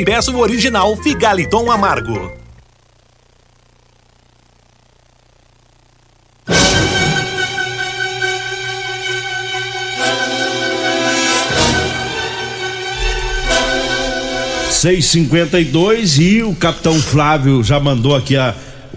e 0.00 0.04
peça 0.04 0.30
o 0.30 0.38
original 0.38 0.96
Figaliton 0.96 1.70
Amargo. 1.70 2.32
Seis 14.70 15.04
cinquenta 15.04 15.60
e 15.60 15.64
dois 15.64 16.16
e 16.16 16.42
o 16.42 16.54
capitão 16.54 16.94
Flávio 16.98 17.62
já 17.62 17.78
mandou 17.78 18.16
aqui 18.16 18.38
a, 18.38 18.54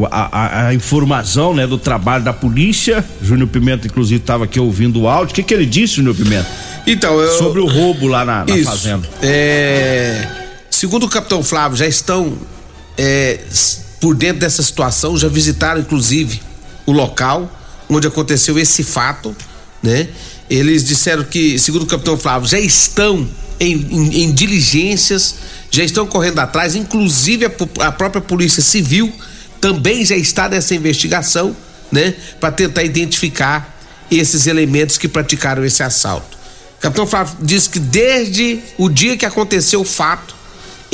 a, 0.09 0.67
a, 0.67 0.73
informação 0.73 1.53
né, 1.53 1.67
do 1.67 1.77
trabalho 1.77 2.23
da 2.23 2.31
polícia. 2.31 3.03
Júnior 3.21 3.49
Pimenta, 3.49 3.87
inclusive, 3.87 4.21
estava 4.21 4.45
aqui 4.45 4.57
ouvindo 4.57 5.01
o 5.01 5.07
áudio. 5.09 5.33
O 5.33 5.35
que, 5.35 5.43
que 5.43 5.53
ele 5.53 5.65
disse, 5.65 5.95
Júnior 5.95 6.15
Pimenta? 6.15 6.47
Então, 6.87 7.19
eu... 7.19 7.37
Sobre 7.37 7.59
o 7.59 7.65
roubo 7.65 8.07
lá 8.07 8.23
na, 8.23 8.45
na 8.45 8.55
Isso. 8.55 8.69
fazenda. 8.71 9.09
É, 9.21 10.42
segundo 10.83 11.05
o 11.05 11.09
capitão 11.09 11.41
Flávio, 11.41 11.77
já 11.77 11.87
estão 11.87 12.37
é, 12.97 13.39
por 14.01 14.13
dentro 14.13 14.41
dessa 14.41 14.61
situação, 14.61 15.17
já 15.17 15.29
visitaram 15.29 15.79
inclusive 15.79 16.41
o 16.85 16.91
local 16.91 17.49
onde 17.89 18.05
aconteceu 18.05 18.59
esse 18.59 18.83
fato, 18.83 19.33
né? 19.81 20.09
Eles 20.49 20.83
disseram 20.83 21.23
que, 21.23 21.57
segundo 21.57 21.83
o 21.83 21.85
capitão 21.85 22.17
Flávio, 22.17 22.49
já 22.49 22.59
estão 22.59 23.25
em, 23.61 23.71
em- 23.75 24.23
em 24.23 24.31
diligências, 24.33 25.35
já 25.71 25.85
estão 25.85 26.05
correndo 26.05 26.39
atrás, 26.39 26.75
inclusive 26.75 27.45
a, 27.45 27.51
a 27.87 27.91
própria 27.93 28.21
Polícia 28.21 28.61
Civil 28.61 29.09
também 29.61 30.03
já 30.03 30.17
está 30.17 30.49
nessa 30.49 30.75
investigação, 30.75 31.55
né? 31.89 32.13
Para 32.41 32.51
tentar 32.51 32.83
identificar 32.83 33.73
esses 34.11 34.47
elementos 34.47 34.97
que 34.97 35.07
praticaram 35.07 35.63
esse 35.63 35.81
assalto. 35.81 36.37
Capitão 36.81 37.07
Flávio 37.07 37.37
disse 37.41 37.69
que 37.69 37.79
desde 37.79 38.59
o 38.77 38.89
dia 38.89 39.15
que 39.15 39.25
aconteceu 39.25 39.79
o 39.79 39.85
fato, 39.85 40.42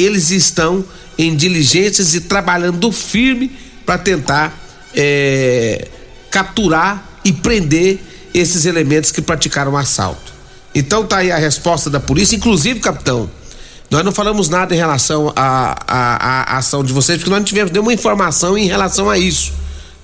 eles 0.02 0.32
estão 0.32 0.84
em 1.18 1.36
diligências 1.36 2.16
e 2.16 2.22
trabalhando 2.22 2.92
firme 2.92 3.52
para 3.86 3.98
tentar 3.98 4.58
é, 4.96 5.88
capturar 6.32 7.20
e 7.26 7.34
prender 7.34 8.00
esses 8.34 8.66
elementos 8.66 9.12
que 9.12 9.22
praticaram 9.22 9.74
o 9.74 9.78
assalto. 9.78 10.32
Então 10.74 11.06
tá 11.06 11.18
aí 11.18 11.32
a 11.32 11.38
resposta 11.38 11.90
da 11.90 12.00
polícia, 12.00 12.36
inclusive, 12.36 12.80
capitão. 12.80 13.30
Nós 13.90 14.06
não 14.06 14.12
falamos 14.12 14.50
nada 14.50 14.74
em 14.74 14.78
relação 14.78 15.34
à 15.36 16.58
ação 16.58 16.84
de 16.84 16.94
vocês, 16.94 17.18
porque 17.18 17.30
nós 17.30 17.40
não 17.40 17.46
tivemos 17.46 17.72
nenhuma 17.72 17.92
informação 17.92 18.58
em 18.58 18.68
relação 18.68 19.10
a 19.10 19.18
isso. 19.18 19.52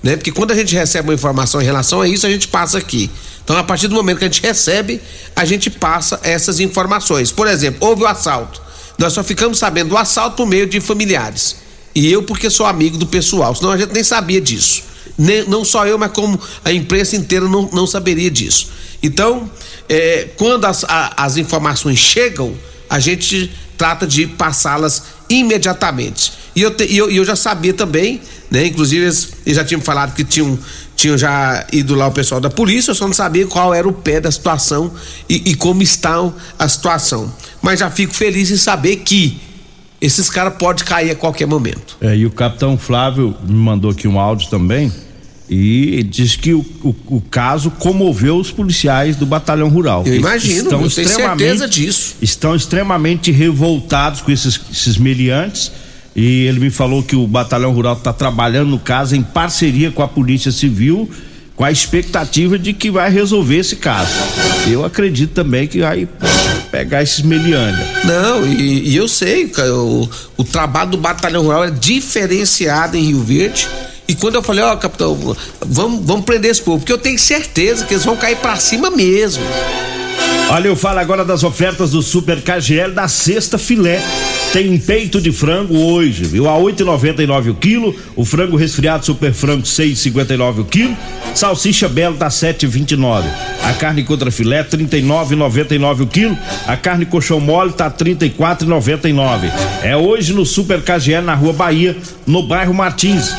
Né? 0.02 0.16
Porque 0.16 0.32
quando 0.32 0.50
a 0.50 0.54
gente 0.54 0.74
recebe 0.74 1.08
uma 1.08 1.14
informação 1.14 1.62
em 1.62 1.64
relação 1.64 2.00
a 2.00 2.08
isso, 2.08 2.26
a 2.26 2.30
gente 2.30 2.48
passa 2.48 2.78
aqui. 2.78 3.10
Então, 3.44 3.56
a 3.56 3.62
partir 3.62 3.86
do 3.86 3.94
momento 3.94 4.18
que 4.18 4.24
a 4.24 4.28
gente 4.28 4.42
recebe, 4.42 5.00
a 5.36 5.44
gente 5.44 5.70
passa 5.70 6.18
essas 6.24 6.58
informações. 6.58 7.30
Por 7.30 7.46
exemplo, 7.46 7.88
houve 7.88 8.02
o 8.02 8.06
assalto. 8.06 8.60
Nós 8.98 9.12
só 9.12 9.22
ficamos 9.22 9.58
sabendo 9.58 9.90
do 9.90 9.96
assalto 9.96 10.36
por 10.36 10.46
meio 10.46 10.66
de 10.66 10.80
familiares. 10.80 11.56
E 11.94 12.10
eu, 12.10 12.22
porque 12.22 12.48
sou 12.50 12.66
amigo 12.66 12.96
do 12.98 13.06
pessoal, 13.06 13.54
senão 13.54 13.70
a 13.70 13.76
gente 13.76 13.92
nem 13.92 14.02
sabia 14.04 14.40
disso. 14.40 14.82
Nem- 15.18 15.44
não 15.48 15.64
só 15.64 15.86
eu, 15.86 15.98
mas 15.98 16.12
como 16.12 16.38
a 16.64 16.72
imprensa 16.72 17.16
inteira 17.16 17.48
não, 17.48 17.68
não 17.72 17.86
saberia 17.86 18.30
disso. 18.30 18.68
Então, 19.02 19.50
é, 19.88 20.28
quando 20.36 20.64
as, 20.66 20.84
a- 20.84 21.12
as 21.16 21.36
informações 21.36 21.98
chegam, 21.98 22.54
a 22.88 22.98
gente 22.98 23.50
trata 23.78 24.06
de 24.06 24.26
passá-las 24.26 25.02
imediatamente. 25.28 26.32
E 26.54 26.62
eu, 26.62 26.70
te- 26.70 26.94
eu, 26.94 27.10
eu 27.10 27.24
já 27.24 27.36
sabia 27.36 27.72
também, 27.74 28.20
né? 28.50 28.66
Inclusive, 28.66 29.04
eles, 29.04 29.28
eles 29.44 29.56
já 29.56 29.64
tinham 29.64 29.80
falado 29.80 30.14
que 30.14 30.24
tinham, 30.24 30.58
tinham 31.06 31.16
já 31.18 31.64
ido 31.72 31.94
lá 31.94 32.08
o 32.08 32.12
pessoal 32.12 32.40
da 32.40 32.50
polícia, 32.50 32.90
eu 32.90 32.94
só 32.94 33.06
não 33.06 33.14
sabia 33.14 33.46
qual 33.46 33.72
era 33.72 33.86
o 33.88 33.92
pé 33.92 34.20
da 34.20 34.30
situação 34.30 34.90
e, 35.28 35.50
e 35.50 35.54
como 35.54 35.82
está 35.82 36.16
a 36.58 36.68
situação. 36.68 37.32
Mas 37.62 37.78
já 37.80 37.88
fico 37.90 38.12
feliz 38.12 38.50
em 38.50 38.56
saber 38.56 38.96
que 38.96 39.38
esses 40.00 40.28
caras 40.28 40.54
podem 40.58 40.84
cair 40.84 41.10
a 41.10 41.14
qualquer 41.14 41.46
momento. 41.46 41.96
É, 42.00 42.14
e 42.16 42.26
o 42.26 42.30
capitão 42.30 42.76
Flávio 42.76 43.36
me 43.46 43.54
mandou 43.54 43.90
aqui 43.92 44.08
um 44.08 44.18
áudio 44.18 44.48
também 44.50 44.92
e 45.48 46.02
diz 46.02 46.34
que 46.34 46.52
o, 46.52 46.58
o- 46.82 46.94
o 47.06 47.20
caso 47.20 47.70
comoveu 47.70 48.36
os 48.36 48.50
policiais 48.50 49.14
do 49.14 49.24
batalhão 49.24 49.68
rural. 49.68 50.02
Eu 50.04 50.16
imagino, 50.16 50.64
estão 50.64 50.82
eu 50.82 50.90
tenho 50.90 51.06
extremamente- 51.06 51.38
certeza 51.44 51.68
disso. 51.68 52.16
Estão 52.20 52.54
extremamente 52.56 53.30
revoltados 53.30 54.20
com 54.22 54.32
esses, 54.32 54.60
esses 54.72 54.96
meliantes 54.98 55.70
e 56.16 56.46
ele 56.46 56.58
me 56.58 56.70
falou 56.70 57.02
que 57.02 57.14
o 57.14 57.26
batalhão 57.26 57.72
rural 57.72 57.92
está 57.92 58.12
trabalhando 58.12 58.70
no 58.70 58.78
caso 58.78 59.14
em 59.14 59.22
parceria 59.22 59.90
com 59.90 60.02
a 60.02 60.08
polícia 60.08 60.50
civil 60.50 61.08
com 61.56 61.64
a 61.64 61.72
expectativa 61.72 62.58
de 62.58 62.74
que 62.74 62.90
vai 62.90 63.10
resolver 63.10 63.56
esse 63.56 63.76
caso. 63.76 64.12
Eu 64.68 64.84
acredito 64.84 65.32
também 65.32 65.66
que 65.66 65.80
vai 65.80 66.06
pegar 66.70 67.02
esses 67.02 67.22
meliantes. 67.22 67.82
Não, 68.04 68.46
e, 68.46 68.90
e 68.90 68.96
eu 68.96 69.08
sei, 69.08 69.48
cara, 69.48 69.74
o, 69.74 70.08
o 70.36 70.44
trabalho 70.44 70.90
do 70.90 70.98
Batalhão 70.98 71.42
Rural 71.42 71.64
é 71.64 71.70
diferenciado 71.70 72.96
em 72.96 73.06
Rio 73.06 73.22
Verde. 73.22 73.66
E 74.06 74.14
quando 74.14 74.34
eu 74.34 74.42
falei, 74.42 74.62
ó, 74.62 74.76
capitão, 74.76 75.16
vamos, 75.66 76.04
vamos 76.04 76.24
prender 76.24 76.50
esse 76.50 76.62
povo, 76.62 76.78
porque 76.78 76.92
eu 76.92 76.98
tenho 76.98 77.18
certeza 77.18 77.86
que 77.86 77.94
eles 77.94 78.04
vão 78.04 78.16
cair 78.16 78.36
pra 78.36 78.56
cima 78.56 78.90
mesmo. 78.90 79.42
Olha, 80.50 80.68
eu 80.68 80.76
falo 80.76 81.00
agora 81.00 81.24
das 81.24 81.42
ofertas 81.42 81.90
do 81.90 82.02
Super 82.02 82.42
KGL 82.42 82.92
da 82.92 83.08
sexta 83.08 83.58
filé. 83.58 84.00
Tem 84.56 84.78
peito 84.78 85.20
de 85.20 85.30
frango 85.30 85.76
hoje, 85.76 86.24
viu? 86.24 86.48
A 86.48 86.54
8,99 86.58 87.50
o 87.50 87.54
quilo. 87.54 87.94
O 88.16 88.24
frango 88.24 88.56
resfriado 88.56 89.04
Super 89.04 89.34
Frango 89.34 89.64
6,59 89.64 90.60
o 90.60 90.64
quilo. 90.64 90.96
Salsicha 91.34 91.90
Belo 91.90 92.16
tá 92.16 92.28
7,29. 92.28 93.24
A 93.62 93.74
carne 93.74 94.02
contra 94.02 94.30
filé 94.30 94.64
39,99 94.64 96.00
o 96.00 96.06
quilo. 96.06 96.38
A 96.66 96.74
carne 96.74 97.04
colchão 97.04 97.38
mole 97.38 97.74
tá 97.74 97.90
34,99. 97.90 99.52
É 99.82 99.94
hoje 99.94 100.32
no 100.32 100.46
Super 100.46 100.80
KGL 100.80 101.26
na 101.26 101.34
Rua 101.34 101.52
Bahia, 101.52 101.94
no 102.26 102.42
bairro 102.42 102.72
Martins. 102.72 103.34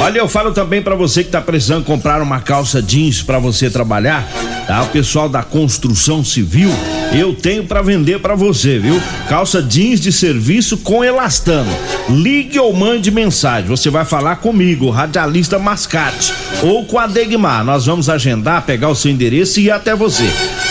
Olha, 0.00 0.18
eu 0.18 0.28
falo 0.28 0.50
também 0.50 0.80
pra 0.80 0.94
você 0.94 1.22
que 1.22 1.28
tá 1.28 1.42
precisando 1.42 1.84
comprar 1.84 2.22
uma 2.22 2.40
calça 2.40 2.80
jeans 2.80 3.22
pra 3.22 3.38
você 3.38 3.68
trabalhar, 3.68 4.26
tá? 4.66 4.82
O 4.82 4.86
pessoal 4.86 5.28
da 5.28 5.42
construção 5.42 6.24
civil, 6.24 6.70
eu 7.12 7.34
tenho 7.34 7.64
pra 7.66 7.82
vender 7.82 8.18
pra 8.18 8.34
você, 8.34 8.78
viu? 8.78 8.98
Calça 9.28 9.62
jeans 9.62 10.00
de 10.00 10.10
serviço 10.10 10.78
com 10.78 11.04
elastano. 11.04 11.70
Ligue 12.08 12.58
ou 12.58 12.72
mande 12.72 13.10
mensagem. 13.10 13.68
Você 13.68 13.90
vai 13.90 14.06
falar 14.06 14.36
comigo, 14.36 14.88
radialista 14.88 15.58
Mascate, 15.58 16.32
ou 16.62 16.86
com 16.86 16.98
a 16.98 17.06
Degmar. 17.06 17.62
Nós 17.62 17.84
vamos 17.84 18.08
agendar, 18.08 18.64
pegar 18.64 18.88
o 18.88 18.94
seu 18.94 19.10
endereço 19.10 19.60
e 19.60 19.64
ir 19.64 19.70
até 19.70 19.94
você. 19.94 20.24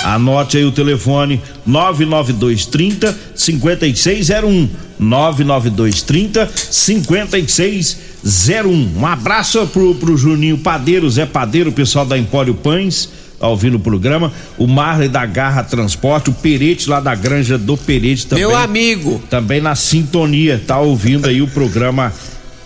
Anote 0.04 0.58
aí 0.58 0.66
o 0.66 0.72
telefone 0.72 1.40
99230 1.68 3.16
5601. 3.36 4.70
99230 4.98 6.50
5601. 6.72 8.09
01. 8.26 8.98
Um 8.98 9.06
abraço 9.06 9.66
pro, 9.68 9.96
pro 9.96 10.18
Juninho 10.18 10.58
Padeiro, 10.58 11.10
Zé 11.10 11.26
Padeiro, 11.26 11.70
o 11.70 11.74
pessoal 11.74 12.06
da 12.06 12.18
Empório 12.18 12.54
Pães, 12.54 13.10
tá 13.40 13.48
ouvindo 13.48 13.78
o 13.78 13.80
programa. 13.80 14.32
O 14.58 14.68
Marley 14.68 15.08
da 15.08 15.26
Garra 15.26 15.64
Transporte, 15.64 16.30
o 16.30 16.34
Perete 16.34 16.90
lá 16.90 17.00
da 17.00 17.16
Granja 17.16 17.58
do 17.58 17.78
Perete 17.78 18.28
também. 18.28 18.46
Meu 18.46 18.56
amigo. 18.56 19.22
Também 19.30 19.62
na 19.62 19.76
sintonia, 19.76 20.62
tá 20.66 20.80
ouvindo 20.80 21.28
aí 21.28 21.42
o 21.42 21.48
programa 21.48 22.14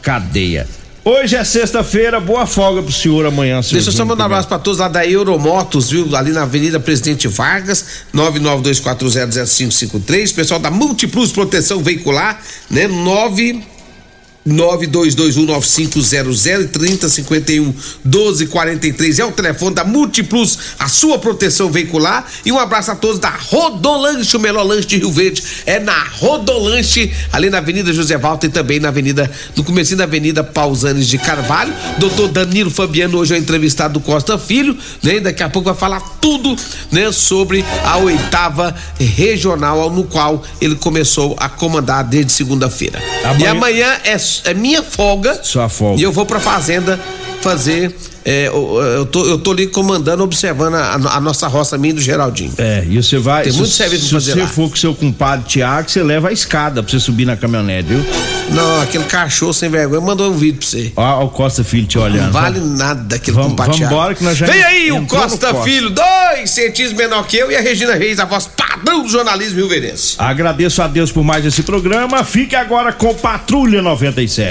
Cadeia. 0.01 0.67
Hoje 1.05 1.35
é 1.35 1.43
sexta-feira, 1.43 2.17
boa 2.21 2.45
folga 2.45 2.81
pro 2.81 2.89
senhor 2.89 3.25
amanhã, 3.25 3.61
senhor. 3.61 3.73
Deixa 3.73 3.89
eu 3.89 3.93
só 3.93 4.05
mandar 4.05 4.23
um 4.23 4.27
abraço 4.27 4.47
pra 4.47 4.57
todos 4.57 4.79
lá 4.79 4.87
da 4.87 5.05
Euromotos, 5.05 5.89
viu? 5.89 6.15
Ali 6.15 6.31
na 6.31 6.43
Avenida 6.43 6.79
Presidente 6.79 7.27
Vargas, 7.27 8.05
992400553. 8.15 10.33
Pessoal 10.33 10.61
da 10.61 10.71
Multiplus 10.71 11.33
Proteção 11.33 11.83
Veicular, 11.83 12.41
né? 12.69 12.87
9 12.87 13.72
92219500 14.47 16.63
e 16.63 16.67
3051 16.67 17.73
1243 18.03 19.19
é 19.19 19.25
o 19.25 19.31
telefone 19.31 19.75
da 19.75 19.83
Multiplus, 19.83 20.57
a 20.77 20.87
sua 20.87 21.17
proteção 21.17 21.71
veicular. 21.71 22.25
E 22.45 22.51
um 22.51 22.59
abraço 22.59 22.91
a 22.91 22.95
todos 22.95 23.19
da 23.19 23.29
Rodolanche, 23.29 24.35
o 24.35 24.39
melhor 24.39 24.63
lanche 24.63 24.87
de 24.87 24.97
Rio 24.97 25.11
Verde. 25.11 25.43
É 25.65 25.79
na 25.79 26.03
Rodolanche, 26.03 27.11
ali 27.31 27.49
na 27.49 27.59
Avenida 27.59 27.93
José 27.93 28.17
Walter 28.17 28.47
e 28.47 28.49
também 28.49 28.79
na 28.79 28.89
Avenida, 28.89 29.31
no 29.55 29.63
começo 29.63 29.95
da 29.95 30.03
Avenida 30.03 30.43
Pausanes 30.43 31.07
de 31.07 31.17
Carvalho. 31.17 31.73
Doutor 31.97 32.29
Danilo 32.29 32.69
Fabiano, 32.69 33.17
hoje 33.17 33.33
é 33.33 33.37
o 33.37 33.39
entrevistado 33.39 33.93
do 33.93 34.01
Costa 34.01 34.37
Filho, 34.37 34.77
né? 35.01 35.19
Daqui 35.19 35.43
a 35.43 35.49
pouco 35.49 35.69
vai 35.69 35.77
falar 35.77 36.01
tudo, 36.19 36.55
né? 36.91 37.11
Sobre 37.11 37.63
a 37.83 37.97
oitava 37.97 38.75
regional, 38.99 39.89
no 39.89 40.03
qual 40.03 40.43
ele 40.59 40.75
começou 40.75 41.35
a 41.39 41.47
comandar 41.47 42.03
desde 42.03 42.31
segunda-feira. 42.31 43.01
E 43.39 43.45
amanhã 43.45 43.99
é 44.03 44.17
é 44.45 44.53
minha 44.53 44.81
folga. 44.81 45.39
Sua 45.43 45.69
folga. 45.69 45.99
E 45.99 46.03
eu 46.03 46.11
vou 46.11 46.25
pra 46.25 46.39
fazenda 46.39 46.99
fazer. 47.41 47.93
É, 48.25 48.47
eu, 48.47 49.05
tô, 49.11 49.25
eu 49.25 49.37
tô 49.37 49.51
ali 49.51 49.67
comandando, 49.67 50.23
observando 50.23 50.75
a, 50.75 50.93
a 50.93 51.19
nossa 51.19 51.47
roça 51.47 51.77
minha 51.77 51.93
do 51.93 52.01
Geraldinho. 52.01 52.53
É, 52.57 52.85
e 52.87 53.01
você 53.01 53.17
vai. 53.17 53.43
Tem 53.43 53.51
se, 53.51 53.57
muito 53.57 53.71
serviço 53.73 54.03
Se 54.05 54.09
pra 54.11 54.19
fazer 54.19 54.33
você 54.33 54.39
lá. 54.41 54.47
for 54.47 54.69
com 54.69 54.75
seu 54.75 54.95
compadre 54.95 55.45
Tiago, 55.47 55.89
você 55.89 56.01
leva 56.01 56.29
a 56.29 56.31
escada 56.31 56.81
pra 56.81 56.91
você 56.91 56.99
subir 56.99 57.25
na 57.25 57.35
caminhonete, 57.35 57.89
viu? 57.89 58.05
Não, 58.51 58.81
aquele 58.81 59.03
cachorro 59.05 59.53
sem 59.53 59.69
vergonha 59.69 60.01
mandou 60.01 60.29
um 60.31 60.37
vídeo 60.37 60.59
pra 60.59 60.67
você. 60.67 60.91
Ó, 60.95 61.01
ó 61.01 61.25
o 61.25 61.29
Costa 61.29 61.63
Filho 61.63 61.85
te 61.87 61.97
olhando. 61.97 62.25
Não 62.25 62.31
vale 62.31 62.59
nada 62.59 63.15
aquele 63.15 63.35
Vamos- 63.35 63.51
compadre. 63.51 63.73
vamos 63.73 63.87
embora 63.87 64.15
que 64.15 64.23
nós 64.23 64.37
já 64.37 64.45
Vem 64.45 64.63
aí 64.63 64.91
o 64.91 65.05
Costa, 65.05 65.47
Costa. 65.51 65.63
Filho, 65.63 65.89
dois 65.89 66.49
centímetros 66.49 66.93
menor 66.97 67.25
que 67.27 67.37
eu 67.37 67.51
e 67.51 67.55
a 67.55 67.61
Regina 67.61 67.93
Reis, 67.95 68.19
a 68.19 68.25
voz 68.25 68.47
padrão 68.47 69.03
do 69.03 69.09
jornalismo 69.09 69.57
rio-verense. 69.57 70.15
Agradeço 70.17 70.81
a 70.81 70.87
Deus 70.87 71.11
por 71.11 71.23
mais 71.23 71.45
esse 71.45 71.63
programa. 71.63 72.23
Fique 72.23 72.55
agora 72.55 72.91
com 72.93 73.13
Patrulha 73.15 73.81
97. 73.81 74.41